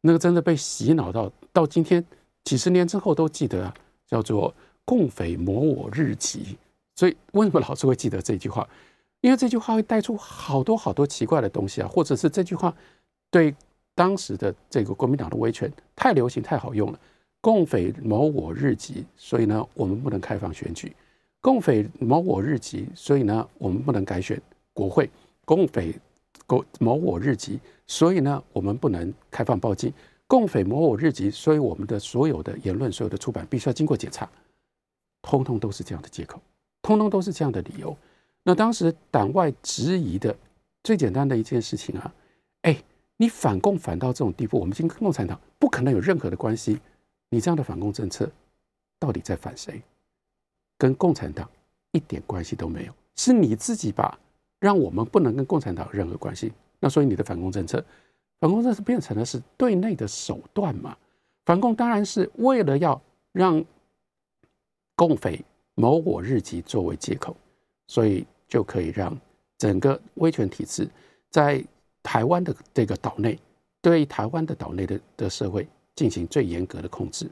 [0.00, 2.04] 那个真的被洗脑到到今天
[2.44, 3.74] 几十年之后都记得啊，
[4.06, 4.54] 叫做。
[4.88, 6.56] 共匪谋我日籍，
[6.94, 8.64] 所以为什么老是会记得这句话？
[9.20, 12.72] 因为这句话会带出好多好多奇怪的东西啊，或者是这句话
[13.28, 13.52] 对
[13.96, 17.00] 当时的这个国民党的威权太流行、太好用了。
[17.46, 20.88] 共匪谋我日籍，所以呢，我们不能开放选举；
[21.40, 25.08] 共匪谋我日籍，所以呢，我们不能改选国会；
[25.44, 25.94] 共匪
[26.48, 29.92] 谋谋我日籍，所以呢，我们不能开放报禁；
[30.26, 34.28] 共匪谋我日籍，所以我们的所有的言论、所有的出版必须要经过检查。
[35.22, 36.42] 通通都是这样的借口，
[36.82, 37.96] 通通都是这样的理由。
[38.42, 40.36] 那当时党外质疑的
[40.82, 42.12] 最简单的一件事情啊，
[42.62, 42.76] 哎，
[43.16, 46.80] 你反共反到这种地步，我们跟共产党不可能有任何的关系。
[47.28, 48.30] 你这样的反共政策
[48.98, 49.82] 到底在反谁？
[50.78, 51.48] 跟共产党
[51.92, 54.18] 一点关系都没有，是你自己把
[54.60, 56.52] 让我们不能跟共产党有任何关系。
[56.80, 57.84] 那所以你的反共政策，
[58.40, 60.96] 反共政策变成了是对内的手段嘛？
[61.44, 63.00] 反共当然是为了要
[63.32, 63.64] 让。
[64.98, 67.36] 共匪谋我日籍作为借口，
[67.86, 69.14] 所以就可以让
[69.58, 70.88] 整个威权体制
[71.28, 71.62] 在
[72.02, 73.38] 台湾的这个岛内，
[73.82, 77.28] 对台湾的岛内的的社会进行最严格的控制。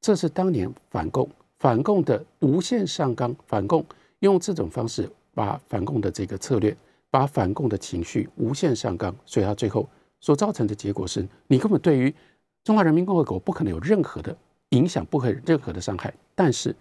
[0.00, 3.84] 这是当年反共反共的无限上纲，反共
[4.20, 6.76] 用这种方式把反共的这个策略，
[7.10, 9.88] 把反共的情绪无限上纲，所以他最后
[10.20, 12.14] 所造成的结果是，你根本对于
[12.62, 14.36] 中华人民共和国不可能有任何的。
[14.72, 16.76] 影响不可任何的伤害，但是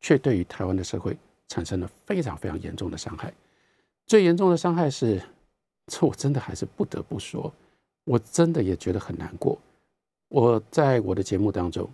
[0.00, 3.34] 却对于台湾的社会产生了非常非常严重的伤害。
[4.06, 5.20] 最严重的伤害是，
[5.88, 7.52] 这我真的还是不得不说，
[8.04, 9.58] 我真的也觉得很难过。
[10.32, 11.86] 我在我的节目当中，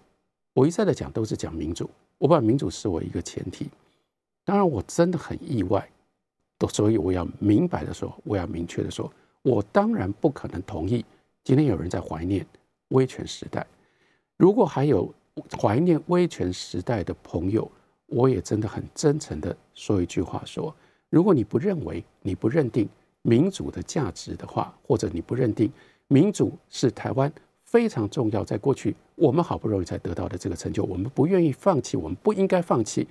[0.55, 3.69] 我一再的讲都是讲民主，我把民主视为一个前提。
[4.45, 5.85] 当然，我真的很意外，
[6.57, 11.05] 都所以我要明白的说，我要明确的说，我当然不可能同意
[11.43, 12.47] 今天有人在怀念
[12.91, 13.67] 威权时代，
[14.37, 15.13] 如果还有。
[15.57, 17.71] 怀念威权时代的朋友，
[18.07, 20.75] 我也真的很真诚的说一句话：说，
[21.11, 22.89] 如果你不认为、你不认定
[23.23, 25.71] 民主的价值的话，或者你不认定
[26.09, 27.33] 民主是台湾
[27.71, 33.07] 非常重要，在过去我们好不容易才得到的这个成就，我们不愿意放弃，我们不应该放弃。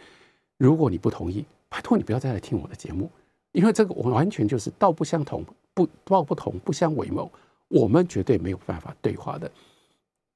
[0.58, 3.10] 如果你不同意，拜托你不要再来听我的节目，
[3.52, 7.32] 因为这个我完全就是道不相同，不道不同，不相为谋，
[7.68, 9.52] 我们绝对没有办法对话的。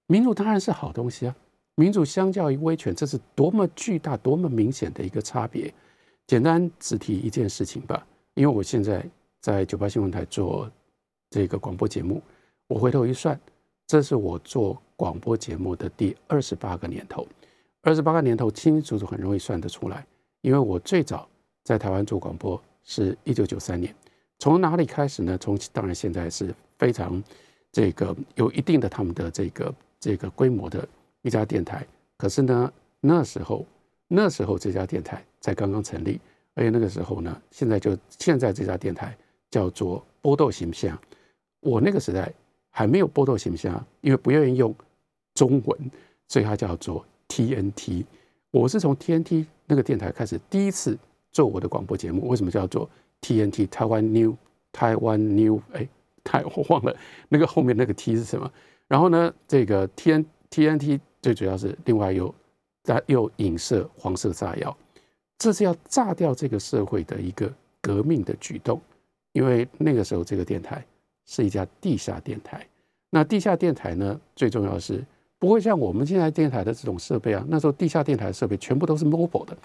[0.06, 1.36] 民主当然是好东西啊。
[1.76, 5.74] 民主相较于威权，这是多么巨大、多么明显的一个差别。
[6.28, 8.06] 简单只提一件事情吧，
[8.36, 9.04] 因为我现在
[9.40, 10.70] 在九八新闻台做
[11.30, 12.22] 这个广播节目，
[12.68, 13.40] 我回头一算，
[13.92, 17.28] 这是我做广播节目的第二十八个年头。
[17.82, 20.08] 二十八个年头，清清楚楚，很容易算得出来。
[20.40, 21.28] 因为我最早
[21.66, 23.94] 在台湾做广播是一九九三年，
[24.40, 25.38] 从哪里开始呢？
[25.38, 27.22] 从当然现在是非常
[27.70, 30.88] 这个有一定的他们的这个这个规模的。
[31.24, 33.66] 一家电台，可是呢，那时候
[34.08, 36.18] 那时候这家电台才刚刚成立，
[36.54, 39.14] 而且那个时候呢，现在就现在这家电台
[39.50, 40.98] 叫做波豆形象。
[41.60, 42.32] 我那个时代
[42.72, 44.74] 还没有波动形象，因为不愿意用
[45.36, 45.92] 中文，
[46.28, 48.04] 所以它叫做 TNT。
[48.50, 50.98] 我是从 TNT 那个电台开始第一次
[51.32, 52.28] 做我的广播节目。
[52.28, 52.90] 为什么叫做
[53.22, 53.68] TNT？
[53.68, 54.36] 台湾 New
[54.72, 55.88] 台湾 New 哎，
[56.24, 56.96] 太 我忘了
[57.30, 58.52] 那个后面那个 T 是什么。
[58.88, 61.00] 然后呢，这个 TNT。
[61.22, 62.34] 最主要是另外又
[62.82, 64.76] 在又影射黄色炸药，
[65.38, 68.82] 这是要炸掉这个社会的一个革命的举动。
[69.32, 70.84] 因为那个时候这个电台
[71.26, 72.66] 是一家地下电台，
[73.10, 75.04] 那地下电台呢，最重要是
[75.40, 77.46] 不会像我们现在电台的这种设备啊。
[77.48, 79.58] 那时候地下电台的设备全部都是 mobile 的，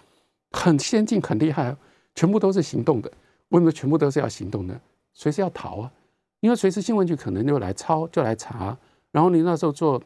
[0.52, 1.76] 很先进、很厉害，
[2.14, 3.10] 全部都是行动的。
[3.48, 4.80] 为什么全部都是要行动呢？
[5.14, 5.92] 随时要逃啊，
[6.40, 8.76] 因为随时新闻局可能就来抄，就来查。
[9.12, 10.02] 然后你那时候做。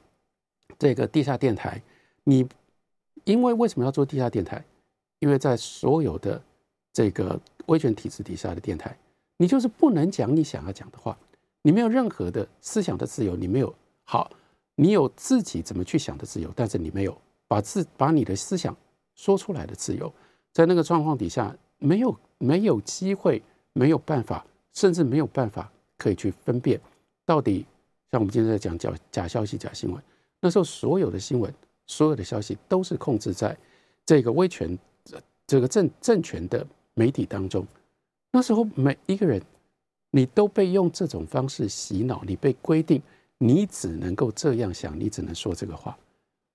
[0.79, 1.83] 这个地下电台，
[2.25, 2.49] 你
[3.25, 4.65] 因为为什么要做地下电台？
[5.19, 6.41] 因为在所有的
[6.91, 8.97] 这个威权体制底下的电台，
[9.37, 11.19] 你就是不能讲你想要讲的话，
[11.63, 14.31] 你没有任何的思想的自由，你没有好，
[14.75, 18.77] 你有自己怎么去想的自由，但是你没有把自把你的思想
[19.15, 20.13] 说出来的自由，
[20.53, 23.43] 在那个状况底下，没有没有机会，
[23.73, 26.81] 没有办法甚至没有办法可以去分辨
[27.27, 27.67] 到底
[28.11, 30.03] 像我们今天在讲假假消息、假新闻，
[30.41, 31.53] 那时候所有的新闻、
[31.87, 33.57] 所有的消息都是控制在
[34.07, 34.77] 这个威权
[35.47, 37.67] 这个政政权的媒体当中。
[38.33, 39.43] 那时候每一个人，
[40.11, 43.01] 你都被用这种方式洗脑，你被规定
[43.39, 45.97] 你只能够这样想，你只能说这个话。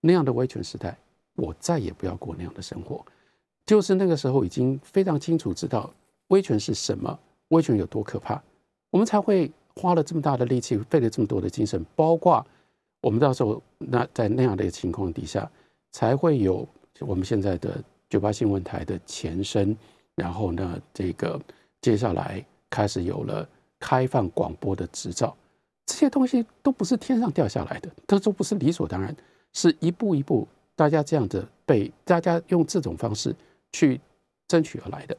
[0.02, 0.98] 那样的威权时代，
[1.36, 3.04] 我再也不要过那样的生活。
[3.65, 5.91] 就是那个时候已经非常清楚知道
[6.28, 8.39] 威权是什么，威权有多可怕，
[8.91, 12.46] 我们才会花了这么大的力气，费了这么多的精神，包括
[13.02, 15.50] 我们到时候那在那样的情况底下，
[15.91, 16.68] 才会有
[17.00, 19.76] 我们现在的九八新闻台的前身，
[20.13, 21.41] 然后呢，这个
[21.82, 23.48] 接下来开始有了
[23.80, 25.36] 开放广播的执照，
[25.86, 29.16] 这些东西都不是天上掉下来的，这都不是理所当然，
[29.54, 33.34] 是一步一步大家这样的被大家用这种方式。
[33.76, 34.00] 去
[34.48, 35.18] 争取而来的，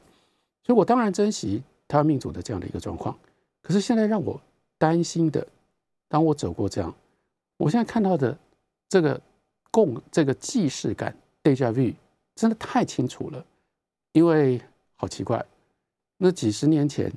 [0.63, 3.15] 所以我当然珍惜台湾民主的这样的一个状况。
[3.61, 4.41] 可是现在让我
[4.79, 5.45] 担心的，
[6.07, 6.91] 当我走过这样，
[7.57, 8.35] 我现在看到的
[8.89, 9.21] 这个
[9.69, 11.93] 共这个既视感 （deja vu）
[12.33, 13.45] 真的太清楚了。
[14.13, 14.59] 因为
[14.95, 15.45] 好奇怪，
[16.17, 17.13] 那几十年前，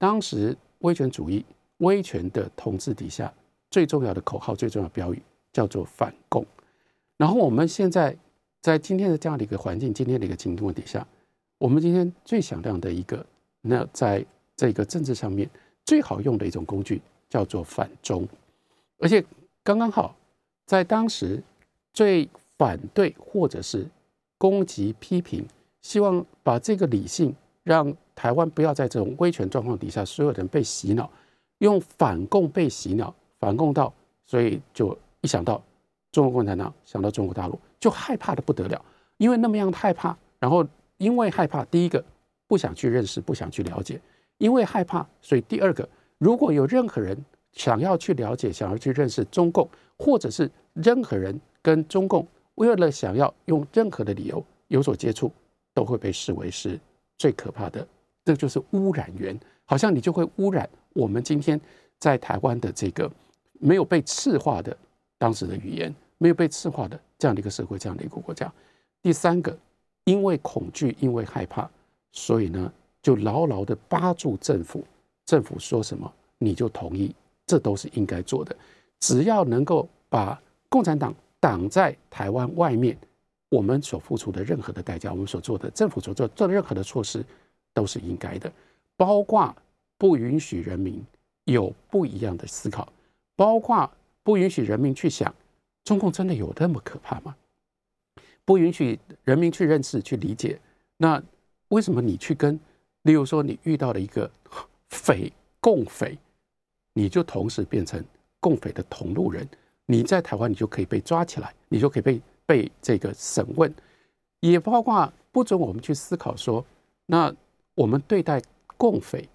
[0.00, 1.44] 当时威权主义、
[1.76, 3.32] 威权的统治底下，
[3.70, 6.44] 最重要的口号、最重要的标语叫做反共。
[7.16, 8.16] 然后我们现在。
[8.62, 11.06] 在今天的这样的一个环境，今天的一个情况底下，
[11.56, 13.24] 我们今天最响亮的一个，
[13.62, 14.22] 那在
[14.54, 15.48] 这个政治上面
[15.86, 18.28] 最好用的一种工具叫做反中，
[18.98, 19.24] 而且
[19.64, 20.14] 刚刚好
[20.66, 21.42] 在当时
[21.94, 23.88] 最反对或者是
[24.36, 25.42] 攻击批评，
[25.80, 31.10] 希望把这个理性让台湾不要在这种威权状况底下，所有人被洗脑，
[31.58, 33.92] 用反共被洗脑，反共到，
[34.26, 35.62] 所以就一想到
[36.12, 37.58] 中国共产党，想到中国大陆。
[37.78, 38.84] 就害怕的不得了，
[39.16, 40.66] 因为那么样害怕，然后
[40.98, 42.04] 因为害怕，第一个
[42.46, 43.98] 不想去认识，不想去了解，
[44.36, 47.16] 因为害怕，所以第二个，如果有任何人
[47.52, 49.66] 想要去了解，想要去认识中共，
[49.98, 55.32] 或者是任何人跟中共为了想要用任何的理由有所接触，
[55.72, 56.78] 都会被视为是
[57.20, 57.86] 最可怕的，
[58.24, 61.60] 这就是污染源，好像你就会污染我们今天
[61.98, 63.10] 在台湾的这个
[63.60, 64.74] 没有被赤化的
[65.18, 65.94] 当时的语言。
[66.22, 68.52] 没有被赤化的这样的一个社会，这样的一个国家。
[69.00, 69.58] 第三个，
[70.04, 71.66] 因为恐惧，因为害怕，
[72.12, 74.84] 所以呢，就牢牢的扒住政府。
[75.24, 77.14] 政府说什么，你就同意，
[77.46, 78.54] 这都是应该做的。
[78.98, 82.94] 只要能够把共产党挡在台湾外面，
[83.50, 87.22] 我们所付出的任何的代价，我们所做的政府所做做的任何的措施，
[87.74, 88.50] 都是应该的。
[88.96, 89.54] 包括
[89.98, 91.04] 不允许人民
[91.44, 92.90] 有不一样的思考，
[93.36, 93.90] 包括
[94.22, 95.34] 不允许人民去想。
[95.82, 97.34] 中共真的有那么可怕吗？
[98.44, 100.60] 不允许人民去认识、去理解，
[100.96, 101.20] 那
[101.68, 102.58] 为什么你去跟，
[103.02, 104.30] 例如说你遇到了一个
[104.90, 106.16] 匪共匪，
[106.92, 108.04] 你就同时变成
[108.38, 109.48] 共匪的同路人？
[109.86, 113.72] 你在台湾，你就可以被抓起来，你就可以被被这个审问，
[114.40, 116.66] 也包括不准我们去思考说，
[117.06, 117.32] 那
[117.76, 118.42] 我们对待
[118.76, 119.28] 共匪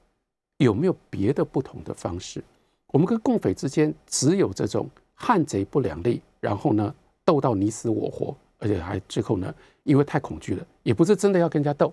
[0.57, 2.43] 有没有别的不同的方式？
[2.87, 6.21] 我们跟共匪之间只有这种汉贼不两立。
[6.41, 11.91] 然后呢，斗到你死我活，而且还最后呢，因为太恐惧了，也不是真的要跟人家斗，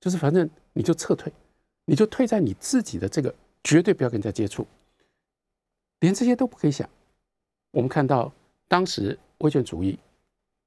[0.00, 1.30] 就是反正你就撤退，
[1.84, 4.66] 你就退在你自己的这个，绝对不要跟人家接触，
[6.00, 6.88] 连这些都不可以想。
[7.70, 8.32] 我们看到
[8.66, 9.96] 当时威权主义，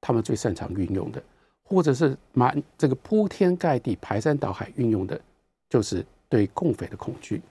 [0.08, 1.22] 他们最擅长运用的，
[1.62, 5.20] 或者是满这个铺天盖地、排山倒海运用的，
[5.68, 7.42] 就是对共匪的恐惧。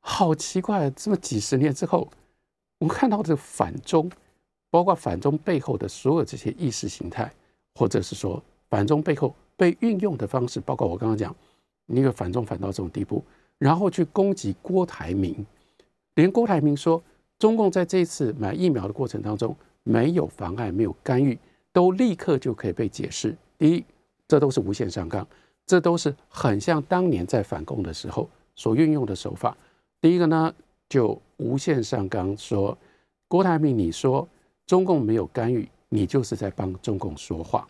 [0.00, 2.08] 好奇怪，这么几十年之后，
[2.78, 4.10] 我们看到这反中。
[4.68, 7.32] 包括反中背后的所有这些意识形态，
[7.76, 11.34] 或者是说反中背后被运用的方式，包括我刚刚讲，
[11.86, 13.24] 那个反中反到这种地步，
[13.58, 15.46] 然后去攻击郭台铭，
[16.16, 17.02] 连郭台铭说
[17.38, 21.38] 中共在这一次买疫苗的过程当中没有妨碍、没有干预，
[21.76, 23.36] 都立刻就可以被解释。
[23.58, 23.84] 第一，
[24.26, 25.28] 这都是无限上纲，
[25.66, 29.54] 这都是很像当年在反共的时候所运用的手法。
[30.00, 30.54] 第一个呢，
[30.88, 32.74] 就无限上纲说
[33.28, 34.26] 郭台铭，你说。
[34.66, 37.68] 中共没有干预，你就是在帮中共说话。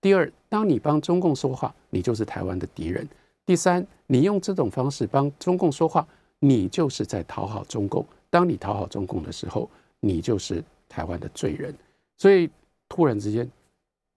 [0.00, 3.06] 第二，当你帮中共说话，你就是台湾的敌人。
[3.44, 8.02] 第三，你用这种方式帮中共说话，你就是在讨好中共。
[8.30, 9.68] 当你讨好中共的时候，
[10.00, 11.74] 你就是台湾的罪人。
[12.16, 12.48] 所以，
[12.88, 13.48] 突然之间，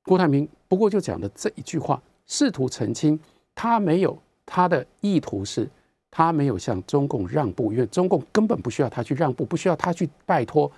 [0.03, 3.19] 郭台铭不过就讲的这一句话，试图澄清
[3.53, 5.69] 他没有他的意图是，
[6.09, 10.71] 他没有向中共让步，因为中共根本不需要他去让步，不需要他去拜托。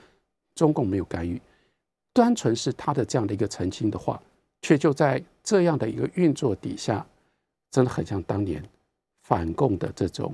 [0.56, 1.42] 中共没有干预，
[2.14, 4.22] 单纯是他的这样的一个澄清的话，
[4.62, 7.04] 却就在这样的一个运作底下，
[7.72, 8.64] 真的很像当年
[9.24, 10.32] 反共的这种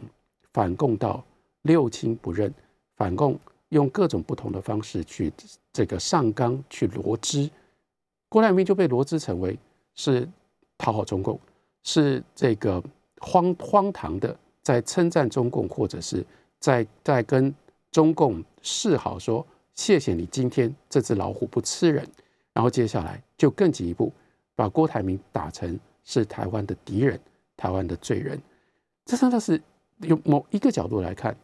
[0.51, 1.23] 反共到
[1.61, 2.53] 六亲不认，
[2.97, 3.39] 反共
[3.69, 5.31] 用各种不同的方式去
[5.71, 7.49] 这个上纲去罗织，
[8.27, 9.57] 郭台铭就被罗织成为
[9.95, 10.27] 是
[10.77, 11.39] 讨好中共，
[11.83, 12.83] 是这个
[13.19, 16.25] 荒荒唐的，在称赞中共，或者是
[16.59, 17.53] 在在跟
[17.91, 22.07] 中共示好，说谢谢你今天这只老虎不吃人，
[22.53, 24.11] 然后接下来就更进一步
[24.55, 27.19] 把郭台铭打成是台湾的敌人，
[27.57, 28.41] 台湾的罪人，
[29.05, 29.61] 这真的是。
[30.03, 31.35] 用某一个角度来看，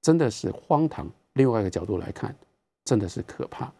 [0.00, 1.04] 真的是荒唐；
[1.34, 2.34] 另外一个角度来看，
[2.84, 3.72] 真的是可怕。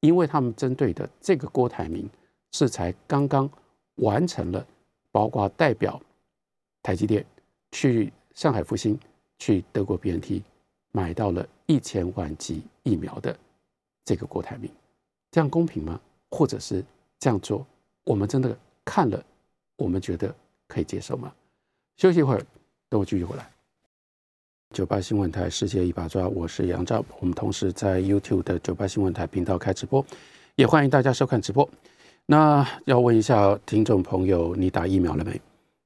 [0.00, 2.10] 因为他们针对的这个郭台铭，
[2.50, 3.48] 是才刚刚
[3.96, 4.66] 完成了，
[5.12, 6.00] 包括代表
[6.82, 7.24] 台积电
[7.70, 8.98] 去上海复兴、
[9.38, 10.42] 去德国 BNT
[10.90, 13.38] 买到了一千万剂疫苗的
[14.04, 14.68] 这个郭台铭，
[15.30, 16.00] 这样公平吗？
[16.30, 16.84] 或者是
[17.20, 17.64] 这样做，
[18.04, 19.24] 我们真的看了，
[19.76, 20.34] 我们觉得
[20.66, 21.32] 可以接受吗？
[21.98, 22.44] 休息一会儿，
[22.88, 23.51] 等我继续回来。
[24.72, 27.04] 九八新闻台世界一把抓，我是杨照。
[27.20, 30.04] 我们同时在 YouTube 的九八新闻台频道开直播，
[30.56, 31.68] 也欢迎大家收看直播。
[32.24, 35.38] 那要问一下听众朋友，你打疫苗了没？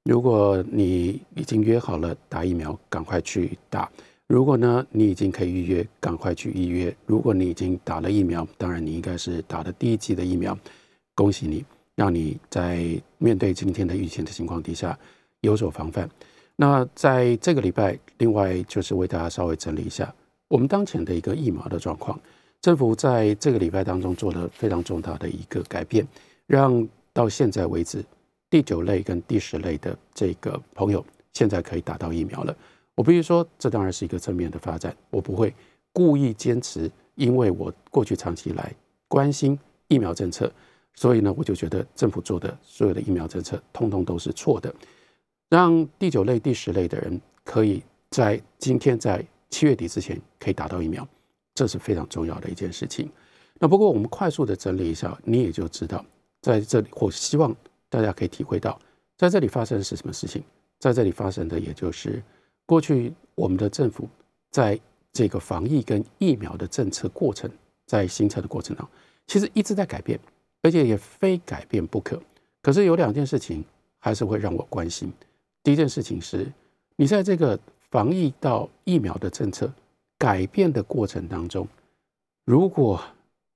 [0.04, 3.90] 如果你已经约好了打疫苗，赶快去打。
[4.28, 6.96] 如果呢，你已经可以预约，赶快去预约。
[7.06, 10.56] 如果你已经打了疫苗，当然你应该是打的第一剂的疫苗，
[11.16, 11.64] 恭喜你，
[11.96, 12.86] 让你在
[13.18, 14.96] 面对今天的疫情的情况底下
[15.40, 16.08] 有所防范。
[16.56, 20.12] 那在这个礼拜，另外就是为大家稍微整理一下
[20.48, 22.18] 我们当前的一个疫苗的状况。
[22.62, 26.06] 政府在这个礼拜当中做了非常重大的一个改变，
[26.46, 28.04] 让到现在为止
[28.48, 31.04] 第九类跟第十类的这个朋友
[31.34, 32.56] 现在可以打到疫苗了。
[32.94, 34.96] 我必须说，这当然是一个正面的发展。
[35.10, 35.54] 我不会
[35.92, 38.74] 故意坚持，因为我过去长期以来
[39.08, 39.56] 关心
[39.88, 40.50] 疫苗政策，
[40.94, 44.74] 所以呢，我就觉得政府做的所有的疫苗政策通通都是错的。
[45.48, 51.06] 让第九类、第十类的人可以在今天在七月底之前可以打到疫苗，
[51.54, 53.10] 这是非常重要的一件事情。
[53.58, 56.04] 那不过我们快速的整理一下，你也就知道
[56.42, 57.54] 在这里，或希望
[57.88, 58.78] 大家可以体会到，
[59.16, 60.42] 在这里发生的是什么事情。
[60.78, 62.22] 在这里发生的，也就是
[62.66, 64.06] 过去我们的政府
[64.50, 64.78] 在
[65.10, 67.50] 这个防疫跟疫苗的政策过程
[67.86, 68.94] 在形成的过程当中，
[69.26, 70.20] 其实一直在改变，
[70.60, 72.20] 而且也非改变不可。
[72.60, 73.64] 可是有两件事情
[73.98, 75.10] 还是会让我关心。
[75.66, 76.46] 第一件事情是，
[76.94, 77.58] 你在这个
[77.90, 79.68] 防疫到疫苗的政策
[80.16, 81.66] 改变的过程当中，
[82.44, 83.02] 如果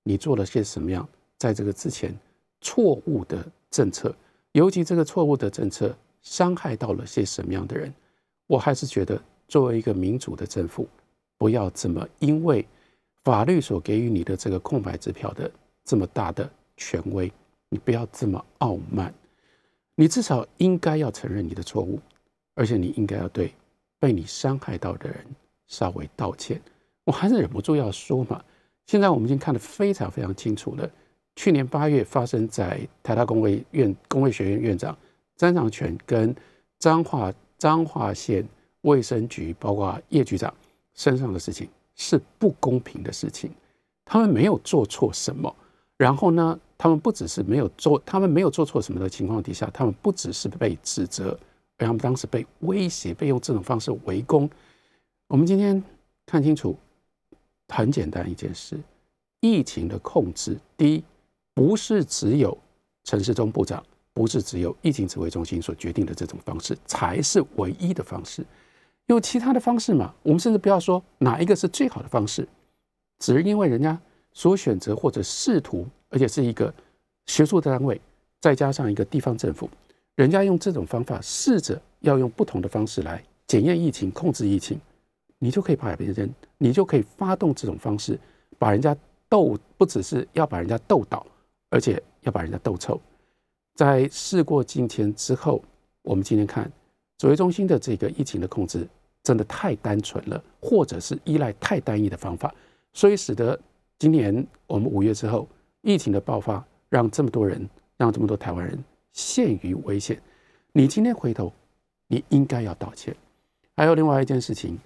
[0.03, 1.09] 你做了些什么样，
[1.39, 2.13] 在这个之前
[2.61, 4.13] 错误的政策，
[4.51, 7.95] 尤其这个错误的政策伤害到了些什么样的人，
[8.49, 10.89] 我还是觉得作为一个民主的政府，
[11.39, 12.67] 不要这么因为
[13.23, 15.49] 法律所给予你的这个空白支票的
[15.85, 17.33] 这么大的权威，
[17.69, 19.15] 你不要这么傲慢。
[19.95, 22.01] 你至少应该要承认你的错误，
[22.55, 23.55] 而且你应该要对
[23.99, 25.18] 被你伤害到的人
[25.66, 26.61] 稍微道歉。
[27.05, 28.43] 我还是忍不住要说嘛，
[28.86, 30.91] 现在我们已经看得非常非常清楚了。
[31.36, 34.97] 去年八月发生在台大工卫院工卫学院院长
[35.36, 36.34] 张长全跟
[36.78, 38.47] 彰化彰化县
[38.82, 40.53] 卫生局包括叶局长
[40.95, 43.51] 身上的事情是不公平的事情，
[44.05, 45.55] 他们没有做错什么。
[45.97, 46.59] 然后呢？
[46.83, 51.39] 他们不只是没有做，他们没有做错什么的情况底下，他们不只是被指责，
[51.76, 54.49] 而他们当时被威胁，被用这种方式围攻。
[55.28, 55.85] 我们今天
[56.24, 56.74] 看清楚，
[57.68, 58.81] 很简单一件事：
[59.41, 61.05] 疫情的控制，第一，
[61.53, 62.57] 不是只有
[63.05, 68.43] 陈世忠部长，不是只有疫情指挥中心所决定的这种方式才是唯一的方式。
[69.05, 70.14] 有其他的方式吗？
[70.22, 72.49] 我们甚至不要说哪一个是最好的方式，
[73.18, 74.01] 只是因为人家。
[74.33, 76.73] 所选择或者试图，而且是一个
[77.27, 78.01] 学术的单位，
[78.41, 79.71] 再加上一个地方政府，
[80.17, 84.79] 人家用这种方法试着要用不同的方式来检验疫情、控制疫情，
[85.39, 88.19] 你就可以把别人，你就可以发动这种方式，
[88.59, 88.95] 把人家
[89.29, 91.25] 斗，不只是要把人家斗倒，
[91.71, 93.01] 而且要把人家斗臭。
[93.77, 95.63] 在事过境迁之后，
[96.03, 96.71] 我们今天看
[97.19, 98.87] 指挥中心的这个疫情的控制，
[99.23, 102.55] 真的太单纯了，或者是依赖太单一的方法，
[102.93, 103.59] 所以使得。
[103.99, 105.47] 今年我们五月之后，
[105.83, 108.78] 疫情的爆发让这么多人，让这么多台湾人
[109.12, 110.20] 陷于危险。
[110.72, 111.53] 你今天回头，
[112.07, 113.14] 你应该要道歉。
[113.76, 114.78] 还有另外一件事情，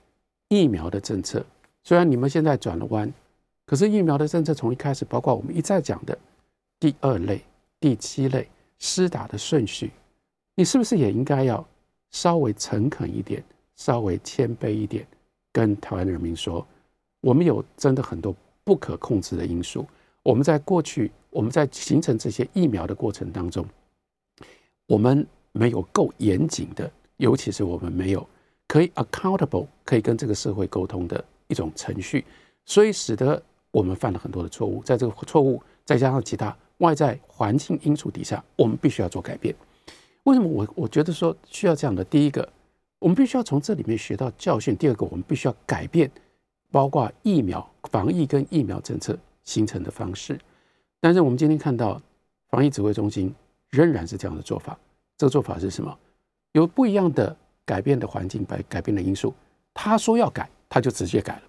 [0.48, 1.44] 疫苗的政策，
[1.82, 3.12] 虽然你们现在转了弯，
[3.66, 6.16] 可是疫苗的政策从一开始，包括我们一再讲的
[6.78, 7.42] 第二类、
[7.80, 9.90] 第七类施打的顺序，
[10.54, 11.66] 你是不是也应该要
[12.10, 13.42] 稍微诚恳一点，
[13.76, 15.06] 稍微谦卑一点，
[15.52, 16.66] 跟台湾人民说，
[17.20, 18.34] 我们有真的很多。
[18.66, 19.86] 不可控制的因素，
[20.24, 23.64] 我们在过去，我们在形成这些疫苗的过程当中，
[24.86, 28.26] 我们没有够严谨的，尤其是我们没有
[28.66, 32.24] 可以 accountable，可以跟这个社会沟通的一种程序，
[32.64, 34.82] 所以使得我们犯了很多的错误。
[34.82, 39.54] 在这个错误再加上其他外在环境因素底下，我们必须要做改变。
[40.22, 42.02] 为什么我我觉得说需要这样的？
[42.02, 42.48] 第一个，
[42.98, 46.10] 我们必须要从这里面学到教训；第二个，我们必须要改变，
[46.70, 50.38] 包括疫苗防疫跟疫苗政策形成的方式。
[51.00, 52.00] 但是我们今天看到
[52.48, 53.34] 防疫指挥中心
[53.70, 54.78] 仍然是这样的做法。
[55.16, 55.96] 这个做法是什么？
[56.52, 59.34] 有不一样的改变的环境、改改变的因素。
[59.72, 61.42] 他说要改，他就直接改了，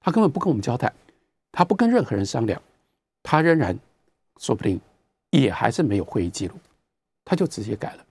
[0.00, 0.92] 他根本不跟我们交代，
[1.52, 2.60] 他不跟任何人商量，
[3.22, 3.78] 他仍然
[4.38, 4.80] 说不定
[5.30, 6.54] 也还是没有会议记录，
[7.24, 8.04] 他就直接改了。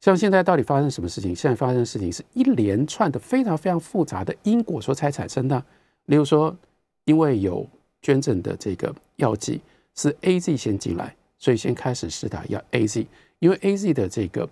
[0.00, 1.36] 像现在到底发生什么事情？
[1.36, 5.62] 现在发生的事情是一连串的非常非常复杂的因果所才产生的。
[6.06, 6.56] 例如说，
[7.04, 7.68] 因为有
[8.02, 9.60] 捐赠的这个药剂。
[9.96, 13.06] 是 A Z 先进来，所以先开始试打要 A Z，
[13.40, 14.48] 因为 A Z 的这个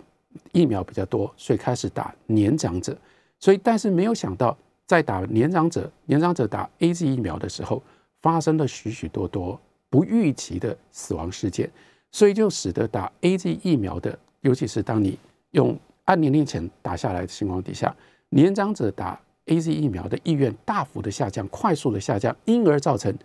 [0.51, 2.95] 疫苗比较多，所以开始打年长者。
[3.39, 7.81] 所以，但是没有想到，在打年长者、年长者打 A Z 疫苗的时候，
[8.21, 11.71] 发生了许许多多不预期的死亡事件，
[12.11, 15.17] 所以就使得打 A Z 疫苗的，尤其是当你
[15.51, 17.95] 用按年龄前打下来的情况底下，
[18.27, 23.17] 年长者打 A Z 疫苗的意愿大幅的下降，快速的下降，因而造成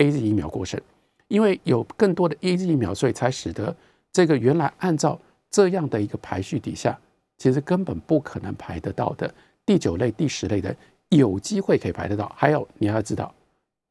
[0.00, 0.80] A Z 疫苗过剩。
[1.28, 3.72] 因为有更多的 A Z 疫苗，所以才使得
[4.12, 5.16] 这个原来按照
[5.48, 6.98] 这样的一个排序底下，
[7.38, 9.32] 其实根本不可能排得到的
[9.64, 10.74] 第九类、第十类的
[11.10, 12.32] 有机会可以排得到。
[12.36, 13.32] 还有你要知道，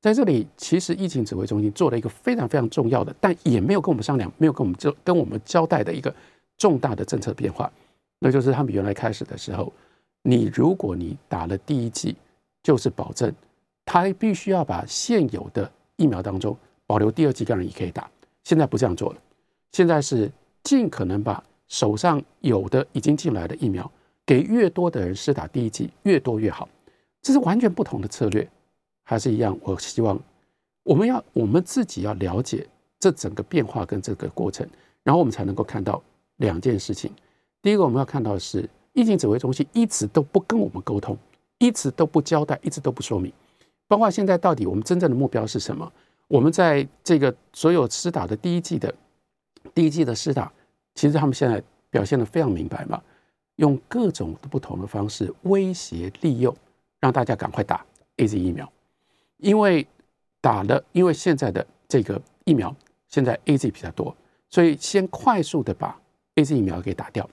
[0.02, 6.14] 在这里其实疫情指挥中心做了一个非常非常重要的，但也没有跟我们商量、没有跟我们交跟我们交代的一个
[6.58, 7.72] 重大的政策变化，
[8.20, 9.72] 那就是他们原来开始的时候，
[10.24, 12.18] 你如果你打了第一剂，
[12.62, 13.34] 就是保证
[13.86, 16.58] 他必须要把现有的疫苗当中。
[16.88, 18.10] 保留第二剂，当然也可以打。
[18.44, 19.22] 现在不这样做了，
[19.72, 20.32] 现在是
[20.64, 23.92] 尽可能把手上有的已经进来的疫苗，
[24.26, 26.68] 给越多的人施打第一剂，越多越好。
[27.22, 28.50] 这是完全不同的策略，
[29.04, 29.56] 还是一样？
[29.62, 30.20] 我希望
[30.82, 32.68] 我们要我们自己要了解
[33.00, 34.68] 这整个变化跟这个过程，
[35.04, 36.02] 然后我们才能够看到
[36.38, 37.14] 两件事情。
[37.62, 41.16] 第一个，我们要看到的是疫情指挥中心一直都不跟我们沟通，
[41.60, 43.32] 一直都不交代，一直都不说明，
[43.90, 45.92] 包括现在到底我们真正的目标是什么？
[46.28, 48.94] 我们在这个所有施打的第一季的
[49.74, 50.52] 第一季的施打，
[50.94, 53.02] 其实他们现在表现的非常明白嘛，
[53.56, 56.56] 用各种不同的方式威胁利诱，
[57.00, 57.84] 让大家赶快打
[58.18, 58.72] A Z 疫苗，
[59.38, 59.88] 因为
[60.40, 62.74] 打了，因为现在的这个疫苗
[63.08, 64.16] 现在 A Z 比较多，
[64.52, 66.00] 所以先快速的把
[66.36, 67.28] A Z 疫苗给打掉，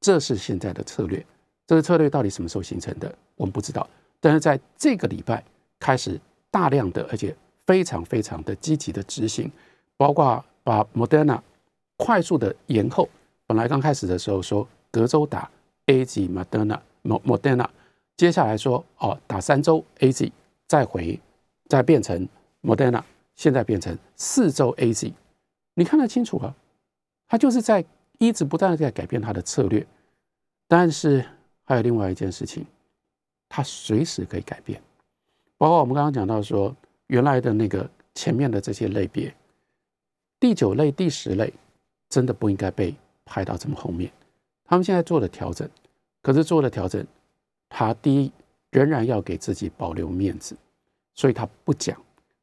[0.00, 1.26] 这是现在的策略。
[1.66, 3.88] 这个策略到底什么时候形成的，我们不知道，
[4.20, 5.42] 但是在这个礼拜
[5.78, 6.20] 开始
[6.50, 7.34] 大量的，而且。
[7.66, 9.50] 非常非常的积极的执行，
[9.96, 11.40] 包括把 Moderna
[11.96, 13.08] 快速的延后。
[13.44, 15.50] 本来刚开始的时候说隔周打
[15.86, 17.68] A Z Moderna Moderna，
[18.16, 20.30] 接下来说哦打三周 A Z，
[20.68, 21.18] 再回
[21.68, 22.28] 再变成
[22.62, 23.02] Moderna，
[23.34, 25.12] 现在变成四周 A Z。
[25.74, 26.54] 你看得清楚啊？
[27.26, 27.84] 他就是在
[28.18, 29.84] 一直不断的在改变他的策略。
[30.68, 31.26] 但是
[31.64, 32.64] 还有另外一件事情，
[33.48, 34.80] 他随时可以改变。
[35.58, 36.74] 包括我们刚刚讲到说。
[37.08, 39.32] 原来的那个前面的这些类别，
[40.40, 41.54] 第九类、第十类，
[42.08, 42.92] 真的不应该被
[43.24, 44.10] 排到这么后面。
[44.64, 45.70] 他们现在做了调整，
[46.20, 47.06] 可是做了调整，
[47.68, 48.32] 他第一
[48.72, 50.56] 仍然要给自己保留面子，
[51.14, 51.96] 所以他不讲，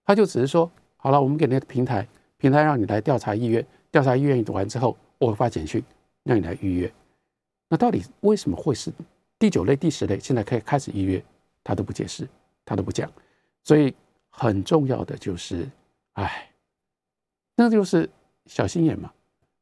[0.05, 2.07] 他就只是说：好了，我们给那个平台，
[2.37, 5.83] 平台让你来调查意愿，调查意愿完之后，我会发简讯
[6.23, 6.89] 让你来预约。
[7.67, 8.89] 那到底为什么会是
[9.37, 11.21] 第九类、第十类现在可以开始预约？
[11.65, 12.25] 他都不解释，
[12.65, 13.11] 他都不讲，
[13.63, 13.93] 所以。
[14.35, 15.69] 很重要的就是，
[16.13, 16.49] 哎，
[17.55, 18.09] 那就是
[18.47, 19.13] 小心眼嘛，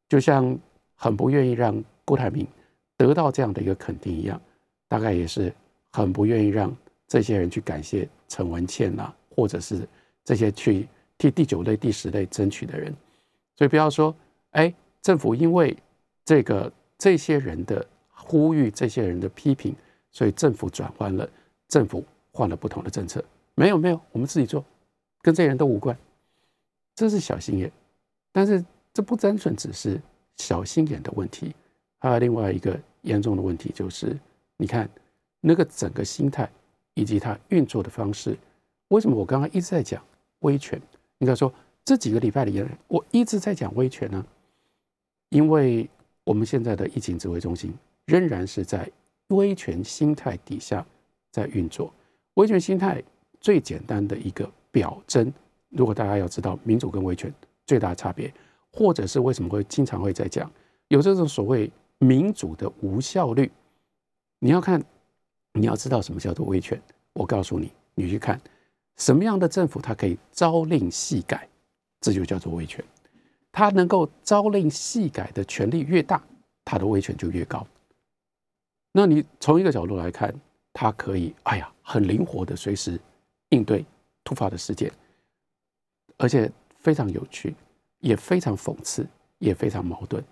[0.08, 0.58] 就像
[0.95, 2.47] 很不愿意让郭台铭
[2.95, 4.41] 得到这样的一个肯定一样，
[4.88, 5.54] 大概也是
[5.91, 6.74] 很不愿意让
[7.06, 9.86] 这些人去感谢陈文茜呐，或者是
[10.24, 10.88] 这些去
[11.18, 12.95] 替第九类、第十类争取的人。
[13.58, 14.16] 所以不要说，
[14.52, 15.76] 哎，政府因为
[16.24, 19.76] 这个这些人的呼吁、这些人的批评，
[20.12, 21.30] 所以政府转换了，
[21.68, 23.23] 政府换了不同的政策。
[23.55, 24.63] 没有没有，我们自己做，
[25.21, 25.97] 跟这些人都无关。
[26.95, 27.71] 这是小心眼，
[28.32, 28.63] 但是
[28.93, 30.01] 这不单纯只是
[30.38, 31.53] 小心眼的问题，
[31.99, 34.17] 还有另外一个严重的问题，就是
[34.57, 34.89] 你看
[35.39, 36.49] 那个整个心态
[36.93, 38.38] 以及它运作的方式。
[38.89, 40.03] 为什么我刚刚一直在讲
[40.39, 40.79] 威权？
[41.19, 41.53] 应该说
[41.86, 44.25] 这几个礼拜里，我一直在讲威权呢？
[45.29, 45.89] 因为
[46.23, 47.73] 我们现在的疫情指挥中心
[48.05, 48.89] 仍然是在
[49.27, 50.86] 威权心态底下
[51.32, 51.93] 在运作，
[52.36, 53.03] 威权心态。
[53.43, 55.34] 最简单的一个表征，
[55.69, 57.34] 如果大家要知道民主跟威权
[57.65, 58.32] 最大的差别，
[58.71, 60.47] 或者是为什么会经常会在讲
[60.89, 63.51] 有这种所谓民主的无效率，
[64.38, 64.79] 你要看
[65.53, 66.79] 你要知道什么叫做威权，
[67.13, 68.39] 我告诉你，你去看
[68.97, 71.49] 什么样的政府，它可以朝令夕改，
[71.99, 72.86] 这就叫做威权。
[73.51, 76.21] 它能够朝令夕改的权力越大，
[76.63, 77.65] 它的威权就越高。
[78.91, 80.32] 那你从一个角度来看，
[80.74, 82.99] 它可以，哎呀，很灵活的随时
[83.49, 83.86] 应对
[84.24, 84.91] 突发的事件，
[86.17, 87.55] 而且非常有趣，
[87.99, 89.05] 也非常讽刺，
[89.39, 90.24] 也非常矛盾。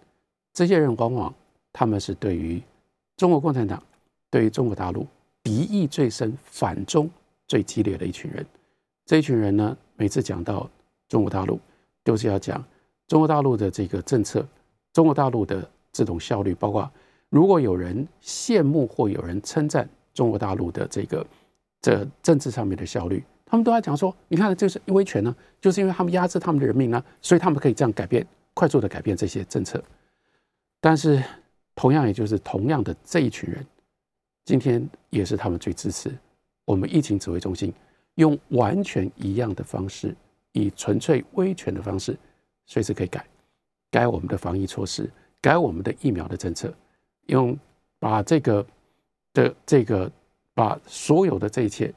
[0.54, 1.34] 这些人往往
[1.72, 2.62] 他们是对于
[3.18, 3.82] 中国共产党、
[4.30, 5.06] 对于中国大陆
[5.44, 7.10] 敌意最深、反中
[7.48, 8.46] 最激烈的一群人。
[9.06, 10.70] 这一群人呢，每次讲到
[11.08, 11.60] 中国大陆，
[12.04, 12.64] 都是要讲
[13.08, 14.48] 中国大陆的这个政策，
[14.94, 16.90] 中国大陆的这种效率，包括
[17.30, 21.26] 如果有人羡慕或有人称赞中国大陆的这个
[21.82, 29.84] 这政治上面的效率，他们都在讲说，你看，这是威权呢，就是因为他们压制他们的人民呢，所以他们可以这样改变，快速的改变这些政策。
[30.82, 31.24] 但是，
[31.76, 33.66] 同样也就是同样的这一群人，
[34.45, 36.12] 今天也是他们最支持
[36.66, 37.74] 我们疫情指挥中心
[38.16, 40.16] 用完全一样的方式，
[40.51, 42.18] 以纯粹威权的方式，
[42.66, 43.26] 随时可以改
[43.89, 45.10] 改我们的防疫措施，
[45.41, 46.74] 改我们的疫苗的政策，
[47.28, 47.57] 用
[47.97, 48.66] 把这个
[49.34, 50.12] 的这个
[50.54, 51.94] 把所有的这一切，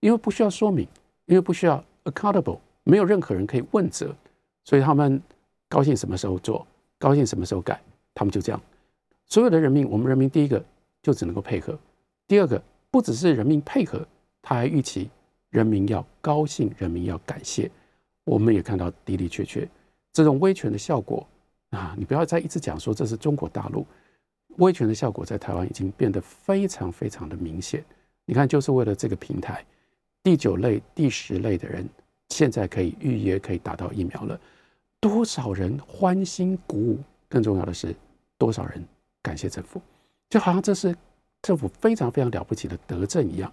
[0.00, 0.86] 因为不需要说明，
[1.26, 4.14] 因为不需要 accountable，没有任何人可以问责，
[4.64, 5.20] 所以他们
[5.68, 6.66] 高兴什么时候做，
[6.98, 7.80] 高兴什么时候改。
[8.14, 8.60] 他们就这样，
[9.26, 10.60] 所有的人民，我们人民第一个
[11.00, 11.78] 就只能够配合，
[12.26, 12.60] 第二个
[12.90, 14.04] 不只是人民配合，
[14.42, 15.08] 他还预期
[15.50, 17.70] 人民要高兴，人民要感谢。
[18.24, 19.68] 我们也看到的的确确
[20.12, 21.24] 这种威权的效果
[21.70, 21.94] 啊！
[21.96, 23.86] 你不要再一直讲说这是中国大陆
[24.58, 27.84] 威权的效果，在台湾已经变得非常非常的明显。
[28.24, 29.64] 你看，就是为了这个平台，
[30.22, 31.84] 第九类、第十类的人
[32.28, 34.40] 现在可以预约，可以打到疫苗了，
[35.00, 36.98] 多少人欢欣鼓舞！
[37.28, 37.92] 更重要的是。
[38.40, 38.86] 多少人
[39.20, 39.82] 感谢政府，
[40.30, 40.94] 就好像这是
[41.42, 43.52] 政府非常非常了不起的德政一样。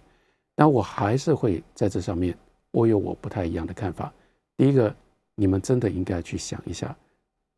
[0.53, 2.38] 但我还是会在这上面，
[2.70, 4.14] 我有我不太一样的看法。
[4.56, 4.95] 第一个，
[5.34, 6.95] 你们真的应该去想一下，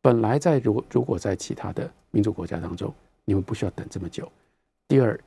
[0.00, 2.94] 本来在如如果在其他的民主国家当中，
[3.28, 4.26] 你们不需要等这么久。
[4.88, 5.20] 第二，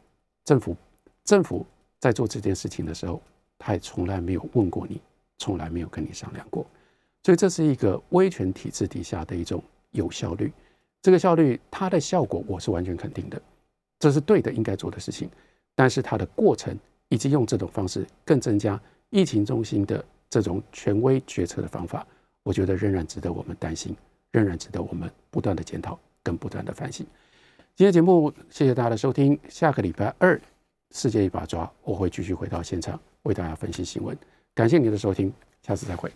[0.44, 0.76] 政府
[1.24, 1.64] 政府
[2.00, 3.22] 在做这件事情的时候，
[3.60, 5.00] 他也从来没有问过你，
[5.38, 6.66] 从来没有跟你商量过。
[7.22, 10.52] 所以这是一个威权体制底下的一种有效率。
[11.00, 13.40] 这个效率，它的效果我是完全肯定的，
[14.00, 15.30] 这是对的，应该做的事情。
[15.76, 16.76] 但是它的过程
[17.08, 18.82] 以及用这种方式更增加
[19.12, 22.04] 疫情中心的这种权威决策的方法，
[22.42, 23.96] 我觉得仍然值得我们担心，
[24.32, 27.06] 仍然值得我们不断的检讨跟不断的反省。
[27.82, 30.40] 今天节目谢谢大家的收听，下个礼拜二
[30.92, 34.16] 世界一把抓，我会继续回到现场为大家分析新闻。
[34.54, 36.12] 感谢您的收听，下次再会。